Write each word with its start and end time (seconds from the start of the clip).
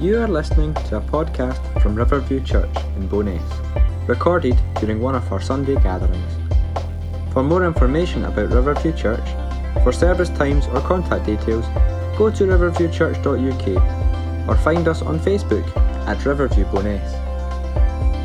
You 0.00 0.18
are 0.18 0.28
listening 0.28 0.72
to 0.88 0.96
a 0.96 1.00
podcast 1.02 1.60
from 1.82 1.94
Riverview 1.94 2.42
Church 2.42 2.74
in 2.96 3.06
Bowness, 3.06 3.42
recorded 4.08 4.58
during 4.76 4.98
one 4.98 5.14
of 5.14 5.30
our 5.30 5.42
Sunday 5.42 5.74
gatherings. 5.74 6.32
For 7.34 7.42
more 7.42 7.66
information 7.66 8.24
about 8.24 8.48
Riverview 8.48 8.94
Church, 8.94 9.28
for 9.84 9.92
service 9.92 10.30
times 10.30 10.66
or 10.68 10.80
contact 10.80 11.26
details, 11.26 11.66
go 12.16 12.30
to 12.30 12.44
riverviewchurch.uk 12.44 14.48
or 14.48 14.56
find 14.56 14.88
us 14.88 15.02
on 15.02 15.18
Facebook 15.18 15.76
at 16.06 16.24
Riverview 16.24 16.64
Bowness. 16.72 17.12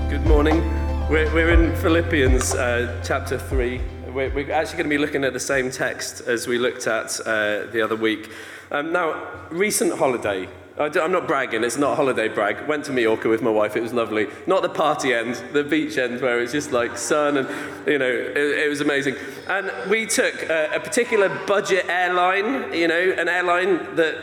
Good 0.10 0.26
morning. 0.26 0.62
We're, 1.10 1.30
we're 1.34 1.50
in 1.50 1.76
Philippians 1.76 2.56
uh, 2.56 3.02
chapter 3.06 3.38
3. 3.38 3.82
We're, 4.14 4.50
actually 4.50 4.78
going 4.78 4.90
to 4.90 4.96
be 4.96 4.98
looking 4.98 5.26
at 5.26 5.34
the 5.34 5.42
same 5.42 5.70
text 5.70 6.22
as 6.22 6.48
we 6.48 6.58
looked 6.58 6.88
at 6.88 7.20
uh, 7.20 7.66
the 7.66 7.82
other 7.84 7.98
week. 7.98 8.32
Um, 8.72 8.94
now, 8.94 9.28
recent 9.52 10.00
holiday. 10.00 10.48
I 10.78 10.88
am 10.88 11.12
not 11.14 11.26
bragging, 11.26 11.64
it's 11.64 11.78
not 11.78 11.96
holiday 11.96 12.28
brag. 12.28 12.68
Went 12.68 12.84
to 12.86 12.92
Mallorca 12.92 13.30
with 13.30 13.42
my 13.42 13.50
wife, 13.50 13.78
it 13.78 13.82
was 13.82 13.94
lovely. 13.94 14.28
Not 14.46 14.62
the 14.62 14.70
party 14.70 15.14
end, 15.14 15.36
the 15.54 15.64
beach 15.64 15.98
end 15.98 16.20
where 16.20 16.42
it's 16.42 16.52
just 16.52 16.74
like 16.74 16.98
sun 16.98 17.38
and, 17.38 17.48
you 17.88 17.98
know, 17.98 18.10
it, 18.10 18.38
it 18.38 18.70
was 18.70 18.82
amazing. 18.82 19.16
And 19.48 19.72
we 19.90 20.06
took 20.06 20.34
a, 20.50 20.76
a, 20.76 20.80
particular 20.82 21.30
budget 21.48 21.86
airline, 21.88 22.74
you 22.74 22.90
know, 22.90 23.16
an 23.18 23.30
airline 23.30 23.96
that 23.96 24.18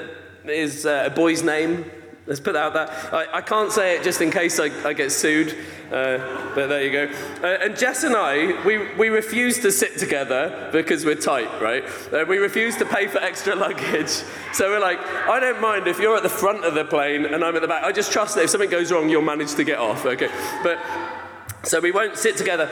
is 0.44 0.84
uh, 0.84 1.04
a 1.06 1.10
boy's 1.10 1.42
name, 1.42 1.91
Let's 2.32 2.41
put 2.41 2.54
that 2.54 2.62
out 2.62 2.72
there. 2.72 2.88
I, 3.14 3.27
I 3.30 3.41
can't 3.42 3.70
say 3.70 3.95
it 3.95 4.02
just 4.02 4.22
in 4.22 4.30
case 4.30 4.59
I, 4.59 4.70
I 4.88 4.95
get 4.95 5.12
sued, 5.12 5.54
uh, 5.88 6.16
but 6.55 6.68
there 6.68 6.82
you 6.82 6.91
go. 6.91 7.14
Uh, 7.42 7.58
and 7.60 7.77
Jess 7.77 8.05
and 8.05 8.16
I, 8.16 8.64
we, 8.64 8.91
we 8.95 9.10
refuse 9.10 9.58
to 9.58 9.70
sit 9.70 9.98
together 9.98 10.70
because 10.72 11.05
we're 11.05 11.14
tight, 11.14 11.60
right? 11.60 11.84
Uh, 12.10 12.24
we 12.27 12.38
refuse 12.38 12.74
to 12.78 12.86
pay 12.86 13.06
for 13.06 13.18
extra 13.18 13.55
luggage. 13.55 14.22
So 14.55 14.70
we're 14.70 14.80
like, 14.80 14.98
I 15.28 15.41
don't 15.41 15.60
mind 15.60 15.86
if 15.86 15.98
you're 15.98 16.16
at 16.16 16.22
the 16.22 16.30
front 16.30 16.64
of 16.64 16.72
the 16.72 16.86
plane 16.86 17.27
and 17.27 17.45
I'm 17.45 17.55
at 17.55 17.60
the 17.60 17.68
back. 17.68 17.84
I 17.84 17.92
just 17.92 18.10
trust 18.10 18.36
that 18.36 18.44
if 18.44 18.48
something 18.48 18.70
goes 18.70 18.91
wrong, 18.91 19.10
you'll 19.10 19.20
manage 19.20 19.55
to 19.56 19.64
get 19.64 19.78
off, 19.78 20.06
okay? 20.06 20.30
But 20.62 20.78
so 21.64 21.80
we 21.80 21.92
won't 21.92 22.16
sit 22.18 22.36
together. 22.36 22.64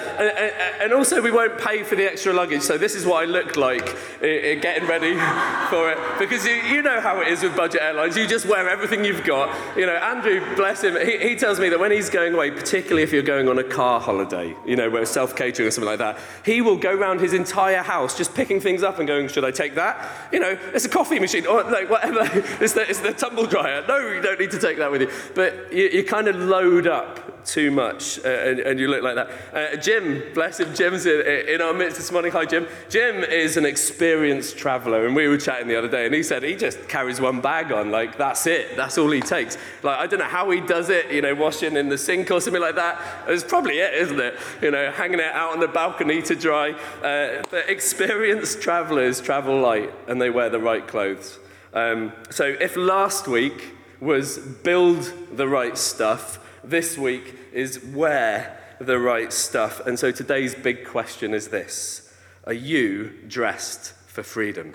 And, 0.80 0.92
also, 0.92 1.22
we 1.22 1.30
won't 1.30 1.58
pay 1.58 1.84
for 1.84 1.94
the 1.94 2.10
extra 2.10 2.32
luggage. 2.32 2.62
So 2.62 2.76
this 2.76 2.94
is 2.94 3.06
what 3.06 3.22
I 3.22 3.26
look 3.26 3.56
like 3.56 3.88
uh, 4.20 4.26
uh, 4.26 4.60
getting 4.60 4.88
ready 4.88 5.14
for 5.70 5.90
it. 5.90 5.98
Because 6.18 6.44
you, 6.44 6.54
you 6.54 6.82
know 6.82 7.00
how 7.00 7.20
it 7.20 7.28
is 7.28 7.42
with 7.42 7.56
budget 7.56 7.82
airlines. 7.82 8.16
You 8.16 8.26
just 8.26 8.46
wear 8.46 8.68
everything 8.68 9.04
you've 9.04 9.24
got. 9.24 9.56
You 9.76 9.86
know, 9.86 9.94
Andrew, 9.94 10.42
bless 10.56 10.82
him, 10.82 10.96
he, 11.06 11.18
he 11.18 11.36
tells 11.36 11.60
me 11.60 11.68
that 11.68 11.78
when 11.78 11.92
he's 11.92 12.10
going 12.10 12.34
away, 12.34 12.50
particularly 12.50 13.02
if 13.02 13.12
you're 13.12 13.22
going 13.22 13.48
on 13.48 13.58
a 13.58 13.64
car 13.64 14.00
holiday, 14.00 14.56
you 14.66 14.74
know, 14.74 14.90
where 14.90 15.06
self-catering 15.06 15.68
or 15.68 15.70
something 15.70 15.88
like 15.88 15.98
that, 15.98 16.18
he 16.44 16.60
will 16.60 16.76
go 16.76 16.92
around 16.92 17.20
his 17.20 17.32
entire 17.32 17.82
house 17.82 18.16
just 18.16 18.34
picking 18.34 18.60
things 18.60 18.82
up 18.82 18.98
and 18.98 19.06
going, 19.06 19.28
should 19.28 19.44
I 19.44 19.52
take 19.52 19.76
that? 19.76 20.10
You 20.32 20.40
know, 20.40 20.58
it's 20.74 20.84
a 20.84 20.88
coffee 20.88 21.20
machine 21.20 21.46
or 21.46 21.62
like 21.64 21.88
whatever. 21.88 22.28
It's 22.60 22.74
the, 22.74 22.88
it's 22.88 23.00
the 23.00 23.12
tumble 23.12 23.46
dryer. 23.46 23.84
No, 23.86 23.98
you 23.98 24.20
don't 24.20 24.38
need 24.38 24.50
to 24.50 24.58
take 24.58 24.78
that 24.78 24.90
with 24.90 25.02
you. 25.02 25.10
But 25.34 25.72
you, 25.72 25.88
you 25.88 26.04
kind 26.04 26.28
of 26.28 26.36
load 26.36 26.86
up 26.86 27.39
too 27.44 27.70
much 27.70 28.18
uh, 28.24 28.28
and, 28.28 28.60
and 28.60 28.80
you 28.80 28.88
look 28.88 29.02
like 29.02 29.14
that. 29.14 29.30
Uh, 29.52 29.76
Jim, 29.76 30.22
bless 30.34 30.60
him, 30.60 30.74
Jim's 30.74 31.06
in, 31.06 31.20
in, 31.48 31.60
our 31.60 31.72
midst 31.72 31.96
this 31.96 32.12
morning. 32.12 32.32
Hi, 32.32 32.44
Jim. 32.44 32.66
Jim 32.88 33.22
is 33.24 33.56
an 33.56 33.64
experienced 33.64 34.56
traveler, 34.56 35.06
and 35.06 35.14
we 35.14 35.28
were 35.28 35.38
chatting 35.38 35.68
the 35.68 35.76
other 35.76 35.88
day, 35.88 36.06
and 36.06 36.14
he 36.14 36.22
said 36.22 36.42
he 36.42 36.56
just 36.56 36.88
carries 36.88 37.20
one 37.20 37.40
bag 37.40 37.72
on, 37.72 37.90
like 37.90 38.18
that's 38.18 38.46
it, 38.46 38.76
that's 38.76 38.98
all 38.98 39.10
he 39.10 39.20
takes. 39.20 39.56
Like 39.82 39.98
I 39.98 40.06
don't 40.06 40.18
know 40.20 40.26
how 40.26 40.50
he 40.50 40.60
does 40.60 40.90
it, 40.90 41.10
you 41.10 41.22
know, 41.22 41.34
washing 41.34 41.76
in 41.76 41.88
the 41.88 41.98
sink 41.98 42.30
or 42.30 42.40
something 42.40 42.62
like 42.62 42.76
that. 42.76 43.00
It's 43.28 43.44
probably 43.44 43.78
it, 43.78 43.94
isn't 43.94 44.20
it? 44.20 44.38
You 44.62 44.70
know, 44.70 44.90
hanging 44.90 45.20
it 45.20 45.32
out 45.32 45.52
on 45.52 45.60
the 45.60 45.68
balcony 45.68 46.22
to 46.22 46.34
dry. 46.34 46.72
Uh, 47.02 47.42
but 47.50 47.68
experienced 47.68 48.62
travelers 48.62 49.20
travel 49.20 49.60
light, 49.60 49.92
and 50.08 50.20
they 50.20 50.30
wear 50.30 50.50
the 50.50 50.60
right 50.60 50.86
clothes. 50.86 51.38
Um, 51.72 52.12
so 52.30 52.44
if 52.44 52.76
last 52.76 53.28
week 53.28 53.74
was 54.00 54.38
build 54.38 55.12
the 55.36 55.46
right 55.46 55.76
stuff, 55.76 56.39
this 56.62 56.98
week 56.98 57.36
is 57.52 57.84
wear 57.84 58.58
the 58.80 58.98
right 58.98 59.32
stuff. 59.32 59.84
And 59.86 59.98
so 59.98 60.10
today's 60.10 60.54
big 60.54 60.84
question 60.84 61.34
is 61.34 61.48
this 61.48 62.12
Are 62.44 62.52
you 62.52 63.12
dressed 63.28 63.92
for 64.06 64.22
freedom? 64.22 64.74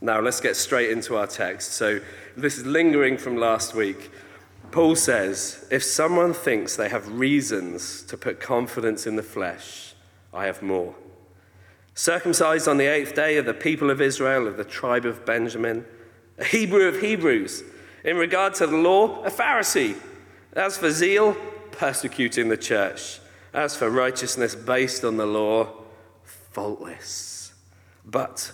Now, 0.00 0.20
let's 0.20 0.40
get 0.40 0.54
straight 0.54 0.90
into 0.90 1.16
our 1.16 1.26
text. 1.26 1.72
So, 1.72 2.00
this 2.36 2.56
is 2.56 2.64
lingering 2.64 3.18
from 3.18 3.36
last 3.36 3.74
week. 3.74 4.12
Paul 4.70 4.94
says, 4.94 5.66
If 5.72 5.82
someone 5.82 6.32
thinks 6.32 6.76
they 6.76 6.88
have 6.88 7.18
reasons 7.18 8.02
to 8.04 8.16
put 8.16 8.38
confidence 8.38 9.06
in 9.06 9.16
the 9.16 9.24
flesh, 9.24 9.94
I 10.32 10.46
have 10.46 10.62
more. 10.62 10.94
Circumcised 11.94 12.68
on 12.68 12.76
the 12.76 12.86
eighth 12.86 13.16
day 13.16 13.38
of 13.38 13.46
the 13.46 13.54
people 13.54 13.90
of 13.90 14.00
Israel, 14.00 14.46
of 14.46 14.56
the 14.56 14.64
tribe 14.64 15.04
of 15.04 15.26
Benjamin, 15.26 15.84
a 16.38 16.44
Hebrew 16.44 16.86
of 16.86 17.00
Hebrews, 17.00 17.64
in 18.08 18.16
regard 18.16 18.54
to 18.54 18.66
the 18.66 18.76
law, 18.76 19.22
a 19.22 19.30
Pharisee. 19.30 19.94
As 20.54 20.78
for 20.78 20.90
zeal, 20.90 21.36
persecuting 21.72 22.48
the 22.48 22.56
church. 22.56 23.20
As 23.52 23.76
for 23.76 23.90
righteousness 23.90 24.54
based 24.54 25.04
on 25.04 25.18
the 25.18 25.26
law, 25.26 25.74
faultless. 26.24 27.52
But 28.06 28.52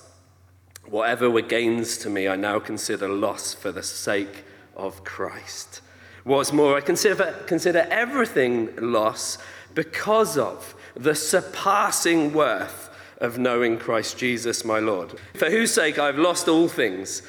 whatever 0.87 1.31
were 1.31 1.41
gains 1.41 1.97
to 1.98 2.10
me, 2.10 2.26
I 2.26 2.34
now 2.34 2.59
consider 2.59 3.09
loss 3.09 3.54
for 3.54 3.70
the 3.70 3.84
sake 3.84 4.44
of 4.75 5.04
Christ. 5.04 5.82
What's 6.25 6.53
more, 6.53 6.76
I 6.76 6.81
consider, 6.81 7.44
consider 7.47 7.86
everything 7.91 8.75
loss 8.76 9.38
because 9.72 10.36
of 10.36 10.75
the 10.97 11.15
surpassing 11.15 12.32
worth 12.32 12.91
of 13.19 13.38
knowing 13.38 13.78
Christ 13.78 14.19
Jesus 14.19 14.65
my 14.65 14.81
Lord, 14.81 15.15
for 15.34 15.48
whose 15.48 15.72
sake 15.72 16.00
I've 16.00 16.19
lost 16.19 16.48
all 16.48 16.66
things. 16.66 17.22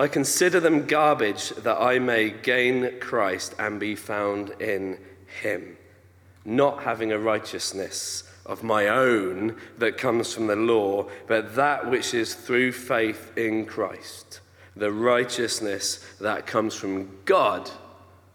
I 0.00 0.08
consider 0.08 0.60
them 0.60 0.86
garbage 0.86 1.50
that 1.50 1.76
I 1.78 1.98
may 1.98 2.30
gain 2.30 3.00
Christ 3.00 3.54
and 3.58 3.78
be 3.78 3.94
found 3.94 4.48
in 4.58 4.98
him, 5.42 5.76
not 6.42 6.84
having 6.84 7.12
a 7.12 7.18
righteousness 7.18 8.24
of 8.46 8.62
my 8.62 8.88
own 8.88 9.56
that 9.76 9.98
comes 9.98 10.32
from 10.32 10.46
the 10.46 10.56
law, 10.56 11.06
but 11.26 11.54
that 11.54 11.90
which 11.90 12.14
is 12.14 12.34
through 12.34 12.72
faith 12.72 13.36
in 13.36 13.66
Christ, 13.66 14.40
the 14.74 14.90
righteousness 14.90 16.02
that 16.18 16.46
comes 16.46 16.74
from 16.74 17.18
God 17.26 17.70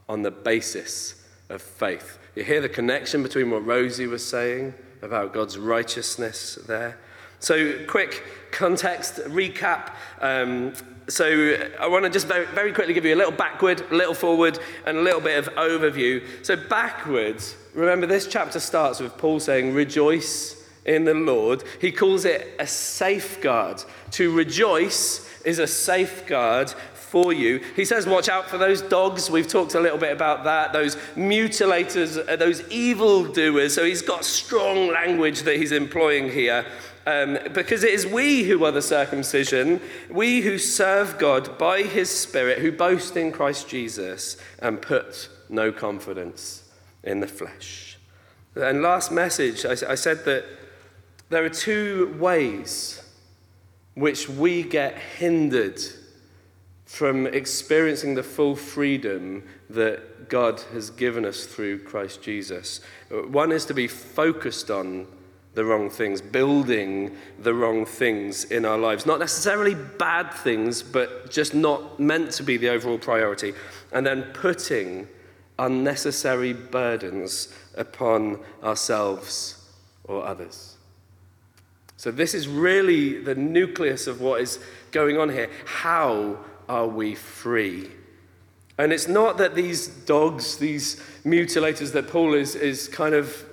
on 0.08 0.22
the 0.22 0.30
basis 0.30 1.16
of 1.50 1.64
faith. 1.64 2.20
You 2.36 2.44
hear 2.44 2.62
the 2.62 2.70
connection 2.70 3.24
between 3.24 3.50
what 3.50 3.66
Rosie 3.66 4.06
was 4.06 4.24
saying 4.24 4.76
about 5.02 5.34
God's 5.34 5.58
righteousness 5.58 6.60
there? 6.68 7.00
So, 7.40 7.84
quick 7.88 8.22
context 8.52 9.16
recap. 9.16 9.94
Um, 10.22 10.74
so 11.08 11.58
I 11.80 11.88
want 11.88 12.04
to 12.06 12.10
just 12.10 12.28
very, 12.28 12.46
very 12.48 12.74
quickly 12.74 12.94
give 12.94 13.06
you 13.06 13.14
a 13.14 13.18
little 13.18 13.32
backward, 13.32 13.82
a 13.92 13.96
little 13.96 14.14
forward, 14.14 14.60
and 14.86 14.98
a 14.98 15.02
little 15.02 15.22
bit 15.22 15.38
of 15.38 15.54
overview. 15.56 16.24
So 16.44 16.56
backwards, 16.56 17.56
remember 17.74 18.08
this 18.08 18.28
chapter 18.28 18.60
starts 18.60 19.00
with 19.00 19.18
Paul 19.18 19.40
saying, 19.40 19.74
rejoice 19.74 20.64
in 20.86 21.04
the 21.04 21.14
Lord. 21.14 21.64
He 21.80 21.92
calls 21.92 22.26
it 22.26 22.56
a 22.60 22.68
safeguard. 22.68 23.84
To 24.12 24.32
rejoice 24.36 25.28
is 25.44 25.60
a 25.60 25.68
safeguard 25.68 26.72
for 26.94 27.34
you. 27.34 27.62
He 27.76 27.86
says, 27.86 28.08
Watch 28.08 28.30
out 28.30 28.50
for 28.50 28.58
those 28.58 28.82
dogs. 28.82 29.30
We've 29.30 29.48
talked 29.48 29.76
a 29.76 29.80
little 29.80 29.98
bit 29.98 30.12
about 30.12 30.44
that. 30.46 30.74
Those 30.74 30.96
mutilators, 31.16 32.18
uh, 32.28 32.36
those 32.36 32.68
evildoers. 32.70 33.74
So 33.74 33.86
he's 33.86 34.02
got 34.02 34.26
strong 34.26 34.88
language 34.88 35.44
that 35.44 35.58
he's 35.58 35.72
employing 35.72 36.32
here. 36.32 36.66
Um, 37.08 37.38
because 37.54 37.84
it 37.84 37.92
is 37.92 38.08
we 38.08 38.46
who 38.46 38.66
are 38.66 38.72
the 38.72 38.82
circumcision, 38.82 39.80
we 40.10 40.42
who 40.42 40.58
serve 40.58 41.20
God 41.20 41.58
by 41.58 41.84
his 41.84 42.10
Spirit, 42.10 42.60
who 42.60 42.72
boast 42.72 43.16
in 43.16 43.32
Christ 43.32 43.70
Jesus 43.70 44.38
and 44.60 44.82
put 44.82 45.30
no 45.48 45.72
confidence 45.72 46.64
in 47.04 47.20
the 47.20 47.28
flesh. 47.28 48.00
And 48.56 48.82
last 48.82 49.12
message, 49.12 49.66
I, 49.66 49.92
I 49.92 49.96
said 49.96 50.26
that 50.26 50.46
there 51.30 51.44
are 51.44 51.50
two 51.50 52.16
ways 52.20 53.04
which 53.94 54.28
we 54.28 54.64
get 54.64 54.98
hindered 54.98 55.80
from 56.86 57.28
experiencing 57.28 58.16
the 58.16 58.24
full 58.24 58.56
freedom 58.56 59.44
that 59.70 60.30
God 60.30 60.62
has 60.74 60.90
given 60.90 61.26
us 61.26 61.46
through 61.46 61.80
Christ 61.80 62.22
Jesus. 62.22 62.82
One 63.10 63.52
is 63.52 63.66
to 63.66 63.74
be 63.74 63.88
focused 63.88 64.72
on 64.72 65.08
the 65.56 65.66
wrong 65.66 65.90
things, 65.90 66.22
building 66.22 67.16
the 67.40 67.54
wrong 67.54 67.86
things 67.86 68.44
in 68.46 68.66
our 68.66 68.78
lives. 68.78 69.06
Not 69.06 69.20
necessarily 69.20 69.74
bad 69.74 70.34
things, 70.34 70.84
but 70.84 71.32
just 71.32 71.56
not 71.56 72.00
meant 72.00 72.32
to 72.34 72.44
be 72.44 72.58
the 72.58 72.70
overall 72.70 72.98
priority. 72.98 73.54
And 73.92 74.06
then 74.06 74.24
putting 74.34 75.08
unnecessary 75.58 76.54
burdens 76.54 77.54
upon 77.76 78.40
ourselves 78.62 79.72
or 80.04 80.26
others. 80.26 80.76
So, 81.98 82.12
this 82.12 82.34
is 82.34 82.48
really 82.48 83.20
the 83.22 83.36
nucleus 83.36 84.06
of 84.06 84.20
what 84.20 84.42
is 84.42 84.60
going 84.92 85.18
on 85.18 85.30
here. 85.30 85.50
How 85.66 86.38
are 86.68 86.88
we 86.88 87.16
free? 87.16 87.90
And 88.78 88.92
it's 88.92 89.08
not 89.08 89.38
that 89.38 89.56
these 89.56 89.88
dogs, 89.88 90.58
these 90.58 91.02
mutilators 91.24 91.94
that 91.94 92.10
Paul 92.10 92.34
is, 92.34 92.56
is 92.56 92.90
kind 92.90 93.16
of 93.16 93.46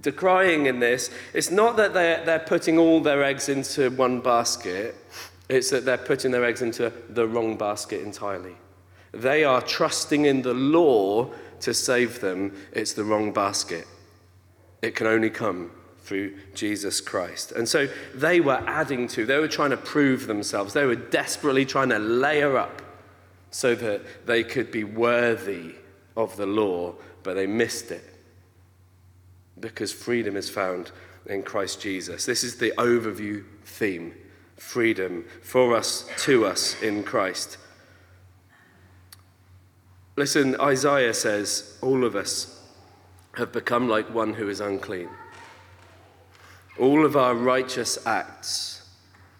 decrying 0.00 0.66
in 0.66 0.80
this, 0.80 1.10
it's 1.32 1.50
not 1.50 1.76
that 1.76 1.94
they're, 1.94 2.24
they're 2.24 2.38
putting 2.38 2.78
all 2.78 3.00
their 3.00 3.24
eggs 3.24 3.48
into 3.48 3.90
one 3.90 4.20
basket, 4.20 4.94
it's 5.48 5.70
that 5.70 5.84
they're 5.84 5.98
putting 5.98 6.30
their 6.30 6.44
eggs 6.44 6.62
into 6.62 6.92
the 7.08 7.26
wrong 7.26 7.56
basket 7.56 8.02
entirely. 8.02 8.56
they 9.12 9.44
are 9.44 9.62
trusting 9.62 10.26
in 10.26 10.42
the 10.42 10.54
law 10.54 11.30
to 11.60 11.72
save 11.72 12.20
them, 12.20 12.52
it's 12.72 12.92
the 12.92 13.04
wrong 13.04 13.32
basket. 13.32 13.86
It 14.82 14.94
can 14.94 15.06
only 15.06 15.30
come 15.30 15.70
through 16.00 16.36
Jesus 16.54 17.00
Christ. 17.00 17.50
And 17.52 17.68
so 17.68 17.88
they 18.14 18.40
were 18.40 18.62
adding 18.66 19.08
to, 19.08 19.24
they 19.24 19.38
were 19.38 19.48
trying 19.48 19.70
to 19.70 19.76
prove 19.76 20.26
themselves, 20.26 20.74
they 20.74 20.84
were 20.84 20.96
desperately 20.96 21.64
trying 21.64 21.88
to 21.88 21.98
layer 21.98 22.56
up 22.58 22.82
so 23.50 23.74
that 23.74 24.26
they 24.26 24.44
could 24.44 24.70
be 24.70 24.84
worthy 24.84 25.74
of 26.16 26.36
the 26.36 26.46
law, 26.46 26.94
but 27.22 27.34
they 27.34 27.46
missed 27.46 27.90
it 27.90 28.15
because 29.68 29.92
freedom 29.92 30.36
is 30.36 30.48
found 30.48 30.90
in 31.26 31.42
Christ 31.42 31.80
Jesus. 31.80 32.24
This 32.24 32.44
is 32.44 32.56
the 32.56 32.72
overview 32.78 33.44
theme 33.64 34.14
freedom 34.56 35.24
for 35.42 35.76
us, 35.76 36.08
to 36.18 36.46
us 36.46 36.80
in 36.82 37.02
Christ. 37.02 37.58
Listen, 40.16 40.58
Isaiah 40.60 41.12
says, 41.12 41.76
all 41.82 42.04
of 42.04 42.16
us 42.16 42.62
have 43.36 43.52
become 43.52 43.88
like 43.88 44.12
one 44.14 44.32
who 44.32 44.48
is 44.48 44.60
unclean. 44.60 45.10
All 46.78 47.04
of 47.04 47.16
our 47.16 47.34
righteous 47.34 47.98
acts 48.06 48.88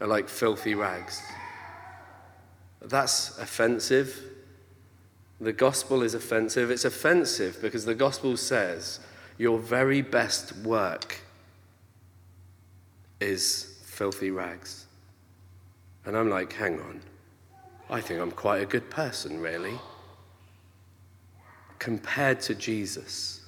are 0.00 0.06
like 0.06 0.28
filthy 0.28 0.74
rags. 0.74 1.22
That's 2.82 3.38
offensive. 3.38 4.22
The 5.40 5.52
gospel 5.54 6.02
is 6.02 6.12
offensive. 6.12 6.70
It's 6.70 6.84
offensive 6.84 7.58
because 7.62 7.86
the 7.86 7.94
gospel 7.94 8.36
says 8.36 9.00
your 9.38 9.58
very 9.58 10.02
best 10.02 10.56
work 10.58 11.20
is 13.20 13.78
filthy 13.84 14.30
rags. 14.30 14.86
And 16.04 16.16
I'm 16.16 16.30
like, 16.30 16.52
hang 16.52 16.80
on. 16.80 17.00
I 17.90 18.00
think 18.00 18.20
I'm 18.20 18.30
quite 18.30 18.62
a 18.62 18.66
good 18.66 18.90
person, 18.90 19.40
really. 19.40 19.78
Compared 21.78 22.40
to 22.42 22.54
Jesus, 22.54 23.46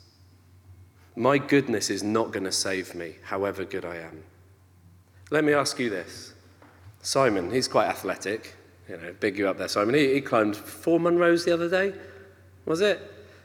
my 1.17 1.39
goodness 1.39 1.91
is 1.91 2.03
not 2.03 2.33
going 2.33 2.45
to 2.45 2.53
save 2.53 2.95
me, 2.95 3.15
however 3.25 3.65
good 3.65 3.85
I 3.85 3.97
am. 3.97 4.23
Let 5.31 5.45
me 5.45 5.53
ask 5.53 5.79
you 5.79 5.91
this 5.91 6.35
Simon, 7.03 7.51
he's 7.51 7.69
quite 7.69 7.89
athletic. 7.89 8.55
You 8.89 8.97
know, 8.97 9.15
big 9.21 9.37
you 9.37 9.49
up 9.49 9.59
there, 9.59 9.69
Simon. 9.69 9.95
He, 9.95 10.15
he 10.15 10.21
climbed 10.23 10.57
four 10.57 10.99
Munros 10.99 11.45
the 11.45 11.53
other 11.53 11.69
day, 11.69 11.93
was 12.65 12.81
it? 12.81 13.01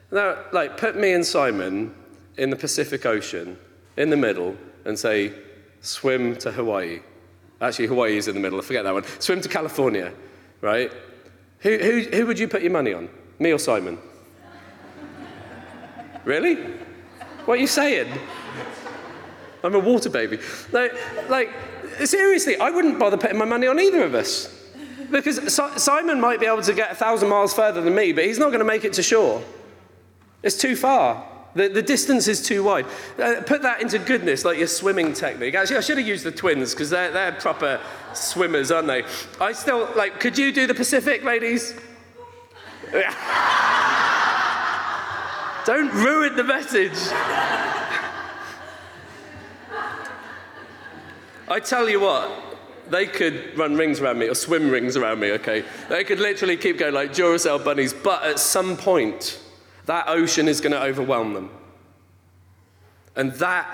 Now, 0.10 0.38
like, 0.54 0.78
put 0.78 0.96
me 0.96 1.12
and 1.13 1.25
Simon 1.25 1.94
in 2.38 2.50
the 2.50 2.56
Pacific 2.56 3.06
Ocean, 3.06 3.58
in 3.98 4.10
the 4.10 4.18
middle, 4.18 4.56
and 4.86 4.98
say, 4.98 5.34
swim 5.82 6.36
to 6.38 6.52
Hawaii. 6.52 7.00
Actually, 7.62 7.88
Hawaii 7.88 8.18
is 8.18 8.28
in 8.28 8.36
the 8.36 8.42
middle, 8.42 8.60
I 8.60 8.62
forget 8.62 8.84
that 8.84 8.94
one. 8.94 9.04
Swim 9.20 9.42
to 9.42 9.50
California, 9.50 10.14
right? 10.62 10.92
Who, 11.60 11.78
who, 11.78 12.02
who 12.02 12.26
would 12.26 12.40
you 12.40 12.48
put 12.48 12.62
your 12.62 12.72
money 12.72 12.94
on? 12.94 13.10
Me 13.40 13.52
or 13.52 13.60
Simon? 13.60 13.98
really? 16.26 16.56
What 17.46 17.56
are 17.56 17.62
you 17.62 17.68
saying? 17.68 18.12
I'm 19.64 19.76
a 19.76 19.80
water 19.80 20.10
baby. 20.10 20.40
Like, 20.72 20.94
like, 21.30 21.50
seriously, 22.04 22.58
I 22.58 22.70
wouldn't 22.70 23.00
bother 23.00 23.18
putting 23.18 23.38
my 23.38 23.46
money 23.46 23.68
on 23.68 23.80
either 23.80 24.04
of 24.04 24.14
us. 24.14 24.50
Because 25.10 25.54
Simon 25.82 26.20
might 26.20 26.40
be 26.40 26.48
able 26.48 26.64
to 26.64 26.74
get 26.74 26.92
a 26.92 26.96
thousand 26.96 27.30
miles 27.30 27.54
further 27.54 27.82
than 27.82 27.96
me, 27.96 28.14
but 28.14 28.26
he's 28.26 28.40
not 28.40 28.48
going 28.48 28.60
to 28.60 28.66
make 28.66 28.84
it 28.84 28.94
to 28.94 29.04
shore. 29.04 29.44
It's 30.42 30.58
too 30.58 30.76
far. 30.76 31.26
The, 31.56 31.68
the 31.68 31.82
distance 31.82 32.28
is 32.28 32.42
too 32.46 32.64
wide. 32.64 32.86
Uh, 33.20 33.42
put 33.46 33.62
that 33.62 33.82
into 33.82 34.00
goodness, 34.00 34.44
like 34.44 34.58
your 34.58 34.68
swimming 34.68 35.14
technique. 35.14 35.54
Actually, 35.54 35.78
I 35.78 35.82
should 35.82 35.98
have 36.00 36.08
used 36.08 36.24
the 36.24 36.32
twins 36.32 36.74
because 36.74 36.90
they're, 36.90 37.12
they're 37.12 37.34
proper 37.34 37.80
swimmers, 38.14 38.72
aren't 38.72 38.88
they? 38.88 39.04
I 39.40 39.52
still, 39.54 39.88
like, 39.96 40.20
could 40.20 40.38
you 40.38 40.52
do 40.52 40.66
the 40.66 40.74
Pacific, 40.74 41.24
ladies? 41.24 41.76
Don't 45.66 45.94
ruin 45.94 46.36
the 46.36 46.44
message. 46.44 46.98
I 51.48 51.60
tell 51.60 51.88
you 51.88 52.00
what, 52.00 52.58
they 52.90 53.06
could 53.06 53.58
run 53.58 53.76
rings 53.76 54.00
around 54.00 54.20
me 54.20 54.28
or 54.28 54.36
swim 54.36 54.70
rings 54.70 54.98
around 54.98 55.20
me, 55.20 55.32
okay? 55.34 55.64
They 55.90 56.04
could 56.04 56.20
literally 56.20 56.58
keep 56.58 56.80
going 56.80 56.94
like 56.94 57.12
Duracell 57.12 57.64
bunnies, 57.64 57.94
but 57.94 58.24
at 58.24 58.40
some 58.40 58.76
point, 58.76 59.40
that 59.86 60.08
ocean 60.08 60.48
is 60.48 60.62
going 60.62 60.72
to 60.72 60.82
overwhelm 60.82 61.34
them. 61.34 61.50
And 63.16 63.34
that 63.34 63.68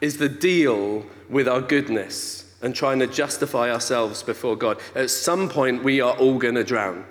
is 0.00 0.16
the 0.16 0.28
deal 0.28 1.04
with 1.28 1.48
our 1.48 1.60
goodness 1.60 2.46
and 2.62 2.74
trying 2.74 2.98
to 2.98 3.06
justify 3.06 3.70
ourselves 3.70 4.22
before 4.22 4.56
God. 4.56 4.78
At 4.94 5.10
some 5.10 5.48
point, 5.48 5.82
we 5.82 6.00
are 6.00 6.16
all 6.16 6.38
going 6.38 6.54
to 6.54 6.64
drown. 6.64 7.04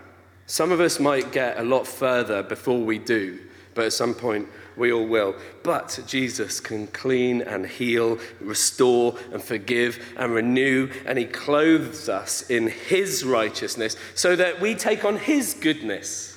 Some 0.46 0.72
of 0.72 0.80
us 0.80 1.00
might 1.00 1.32
get 1.32 1.60
a 1.60 1.64
lot 1.64 1.86
further 1.86 2.42
before 2.42 2.80
we 2.80 2.98
do, 2.98 3.40
but 3.76 3.86
at 3.86 3.94
some 3.94 4.14
point, 4.14 4.48
we 4.76 4.92
all 4.92 5.06
will. 5.06 5.36
But 5.62 6.00
Jesus 6.08 6.60
can 6.60 6.88
clean 6.88 7.42
and 7.42 7.68
heal, 7.68 8.18
restore 8.40 9.16
and 9.32 9.44
forgive 9.44 10.14
and 10.18 10.34
renew, 10.34 10.90
and 11.06 11.20
He 11.20 11.26
clothes 11.26 12.10
us 12.10 12.50
in 12.50 12.68
His 12.68 13.24
righteousness 13.24 13.96
so 14.16 14.36
that 14.36 14.60
we 14.62 14.74
take 14.74 15.06
on 15.06 15.18
His 15.18 15.54
goodness. 15.54 16.29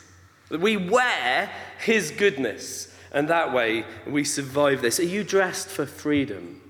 We 0.61 0.77
wear 0.77 1.51
His 1.79 2.11
goodness, 2.11 2.95
and 3.13 3.29
that 3.29 3.53
way 3.53 3.85
we 4.07 4.25
survive 4.25 4.83
this. 4.83 5.01
Are 5.01 5.05
you 5.05 5.25
dressed 5.25 5.69
for 5.69 5.87
freedom? 5.87 6.61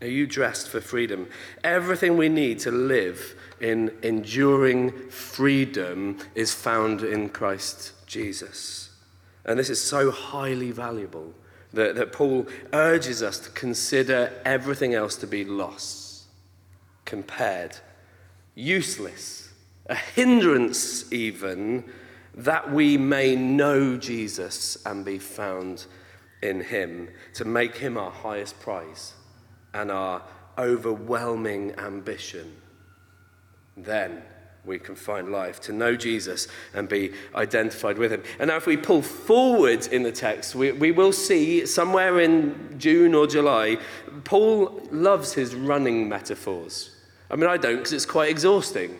Are 0.00 0.08
you 0.08 0.26
dressed 0.26 0.68
for 0.68 0.80
freedom? 0.80 1.28
Everything 1.62 2.16
we 2.16 2.28
need 2.28 2.58
to 2.60 2.72
live 2.72 3.36
in 3.60 3.96
enduring 4.02 4.90
freedom 5.10 6.18
is 6.34 6.52
found 6.52 7.02
in 7.02 7.28
Christ 7.28 7.92
Jesus. 8.06 8.90
And 9.44 9.58
this 9.58 9.70
is 9.70 9.80
so 9.80 10.10
highly 10.10 10.72
valuable 10.72 11.32
that, 11.72 11.94
that 11.94 12.12
Paul 12.12 12.46
urges 12.72 13.22
us 13.22 13.38
to 13.38 13.50
consider 13.50 14.32
everything 14.44 14.94
else 14.94 15.16
to 15.16 15.26
be 15.26 15.44
loss, 15.44 16.26
compared, 17.04 17.76
useless, 18.54 19.52
a 19.86 19.94
hindrance 19.94 21.10
even, 21.12 21.84
that 22.34 22.72
we 22.72 22.96
may 22.96 23.36
know 23.36 23.96
Jesus 23.96 24.76
and 24.86 25.04
be 25.04 25.18
found 25.18 25.86
in 26.42 26.60
him, 26.60 27.08
to 27.34 27.44
make 27.44 27.76
him 27.76 27.96
our 27.96 28.10
highest 28.10 28.58
prize 28.60 29.14
and 29.74 29.90
our 29.90 30.22
overwhelming 30.58 31.72
ambition. 31.78 32.56
Then 33.76 34.22
we 34.64 34.78
can 34.78 34.94
find 34.94 35.32
life, 35.32 35.60
to 35.60 35.72
know 35.72 35.96
Jesus 35.96 36.46
and 36.74 36.88
be 36.88 37.12
identified 37.34 37.98
with 37.98 38.12
him. 38.12 38.22
And 38.38 38.48
now, 38.48 38.56
if 38.56 38.66
we 38.66 38.76
pull 38.76 39.02
forward 39.02 39.86
in 39.88 40.02
the 40.02 40.12
text, 40.12 40.54
we, 40.54 40.72
we 40.72 40.92
will 40.92 41.12
see 41.12 41.66
somewhere 41.66 42.20
in 42.20 42.76
June 42.78 43.14
or 43.14 43.26
July, 43.26 43.78
Paul 44.24 44.86
loves 44.92 45.32
his 45.32 45.54
running 45.54 46.08
metaphors. 46.08 46.94
I 47.30 47.36
mean, 47.36 47.48
I 47.48 47.56
don't 47.56 47.76
because 47.76 47.92
it's 47.92 48.06
quite 48.06 48.30
exhausting. 48.30 48.98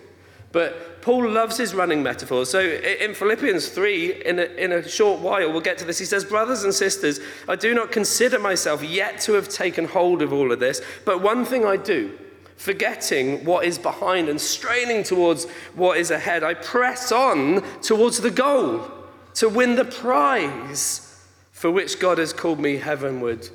But 0.53 1.01
Paul 1.03 1.29
loves 1.29 1.57
his 1.57 1.75
running 1.75 2.03
metaphors. 2.03 2.51
So 2.51 2.61
in 2.61 3.15
Philippians 3.15 3.69
3, 3.69 4.23
in 4.25 4.39
a, 4.39 4.43
in 4.43 4.73
a 4.73 4.89
short 4.89 5.21
while, 5.21 5.51
we'll 5.51 5.61
get 5.61 5.79
to 5.79 5.85
this. 5.85 5.99
He 5.99 6.05
says, 6.05 6.25
Brothers 6.25 6.63
and 6.63 6.73
sisters, 6.73 7.21
I 7.49 7.57
do 7.57 7.75
not 7.75 7.91
consider 7.91 8.39
myself 8.39 8.83
yet 8.83 9.21
to 9.23 9.33
have 9.33 9.49
taken 9.49 9.87
hold 9.87 10.23
of 10.23 10.33
all 10.33 10.53
of 10.53 10.61
this, 10.61 10.81
but 11.05 11.23
one 11.23 11.45
thing 11.45 11.65
I 11.65 11.77
do 11.77 12.19
forgetting 12.63 13.45
what 13.45 13.65
is 13.65 13.77
behind 13.77 14.29
and 14.29 14.41
straining 14.41 15.03
towards 15.03 15.47
what 15.75 15.99
is 15.99 16.13
ahead. 16.13 16.45
I 16.45 16.55
press 16.55 17.11
on 17.11 17.61
towards 17.81 18.21
the 18.21 18.31
goal 18.31 18.89
to 19.35 19.49
win 19.49 19.75
the 19.75 19.85
prize 19.85 21.27
for 21.51 21.73
which 21.73 21.99
God 21.99 22.19
has 22.19 22.33
called 22.33 22.61
me 22.61 22.77
heavenward 22.77 23.49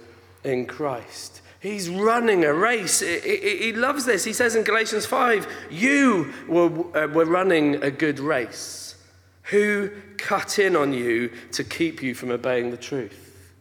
in 0.43 0.65
Christ. 0.65 1.41
He's 1.67 1.89
running 1.89 2.45
a 2.45 2.53
race. 2.53 3.01
He 3.01 3.73
loves 3.73 4.05
this. 4.05 4.23
He 4.23 4.31
says 4.31 4.55
in 4.55 4.63
Galatians 4.63 5.05
5 5.05 5.47
You 5.69 6.33
were, 6.47 6.69
uh, 6.97 7.07
were 7.07 7.25
running 7.25 7.83
a 7.83 7.91
good 7.91 8.19
race. 8.19 8.95
Who 9.43 9.91
cut 10.17 10.59
in 10.59 10.77
on 10.77 10.93
you 10.93 11.29
to 11.51 11.65
keep 11.65 12.01
you 12.01 12.15
from 12.15 12.31
obeying 12.31 12.71
the 12.71 12.77
truth? 12.77 13.51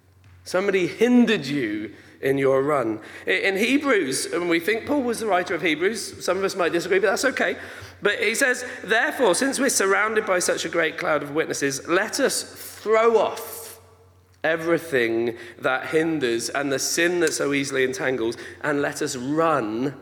Somebody 0.45 0.87
hindered 0.87 1.47
you 1.47 1.95
in 2.21 2.39
your 2.39 2.63
run. 2.63 3.01
In 3.27 3.57
Hebrews, 3.57 4.27
and 4.27 4.49
we 4.49 4.61
think 4.61 4.87
Paul 4.87 5.03
was 5.03 5.19
the 5.19 5.27
writer 5.27 5.57
of 5.57 5.63
Hebrews, 5.63 6.25
some 6.25 6.39
of 6.39 6.45
us 6.45 6.55
might 6.55 6.73
disagree, 6.73 7.01
but 7.01 7.09
that's 7.09 7.25
okay. 7.25 7.57
But 8.03 8.21
he 8.21 8.37
says, 8.37 8.65
Therefore, 8.85 9.35
since 9.35 9.59
we're 9.59 9.69
surrounded 9.69 10.27
by 10.27 10.39
such 10.39 10.65
a 10.65 10.69
great 10.69 10.97
cloud 10.97 11.25
of 11.25 11.33
witnesses, 11.33 11.89
let 11.89 12.21
us 12.21 12.45
throw 12.81 13.19
off 13.19 13.56
everything 14.47 15.37
that 15.59 15.89
hinders 15.89 16.49
and 16.49 16.73
the 16.73 16.79
sin 16.79 17.21
that 17.21 17.35
so 17.35 17.53
easily 17.53 17.85
entangles, 17.85 18.37
and 18.63 18.81
let 18.81 19.03
us 19.03 19.17
run 19.17 19.95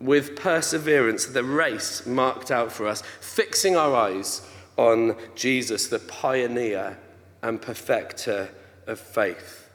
with 0.00 0.36
perseverance 0.36 1.26
the 1.26 1.44
race 1.44 2.06
marked 2.06 2.50
out 2.50 2.70
for 2.70 2.86
us, 2.86 3.02
fixing 3.20 3.76
our 3.76 3.94
eyes 3.94 4.48
on 4.76 5.16
Jesus, 5.34 5.88
the 5.88 5.98
pioneer 5.98 6.96
and 7.42 7.60
perfecter 7.60 8.48
of 8.86 9.00
faith. 9.00 9.68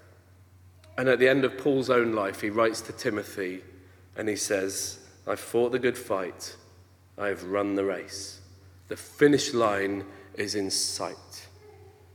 And 0.98 1.10
at 1.10 1.20
the 1.20 1.27
end 1.27 1.44
of 1.44 1.58
Paul's 1.58 1.89
own 1.89 2.13
life, 2.13 2.42
he 2.42 2.50
writes 2.50 2.82
to 2.82 2.94
Timothy 2.94 3.62
and 4.15 4.30
he 4.30 4.36
says, 4.36 5.00
I've 5.27 5.39
fought 5.39 5.72
the 5.72 5.80
good 5.80 5.98
fight, 5.98 6.56
I 7.18 7.27
have 7.27 7.44
run 7.44 7.75
the 7.75 7.86
race. 7.86 8.39
The 8.88 8.96
finish 8.96 9.53
line 9.53 10.06
is 10.36 10.56
in 10.56 10.70
sight. 10.70 11.48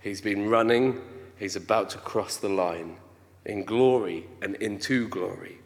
He's 0.00 0.20
been 0.20 0.48
running, 0.48 1.00
he's 1.38 1.56
about 1.56 1.90
to 1.90 1.98
cross 1.98 2.36
the 2.36 2.48
line 2.48 2.96
in 3.44 3.64
glory 3.64 4.26
and 4.42 4.54
into 4.56 5.08
glory. 5.08 5.58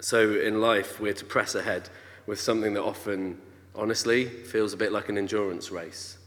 So 0.00 0.34
in 0.34 0.60
life, 0.60 1.00
we're 1.00 1.12
to 1.14 1.24
press 1.24 1.54
ahead 1.54 1.88
with 2.26 2.40
something 2.40 2.74
that 2.74 2.82
often, 2.82 3.40
honestly, 3.74 4.26
feels 4.26 4.72
a 4.72 4.76
bit 4.76 4.92
like 4.92 5.08
an 5.08 5.18
endurance 5.18 5.70
race. 5.70 6.18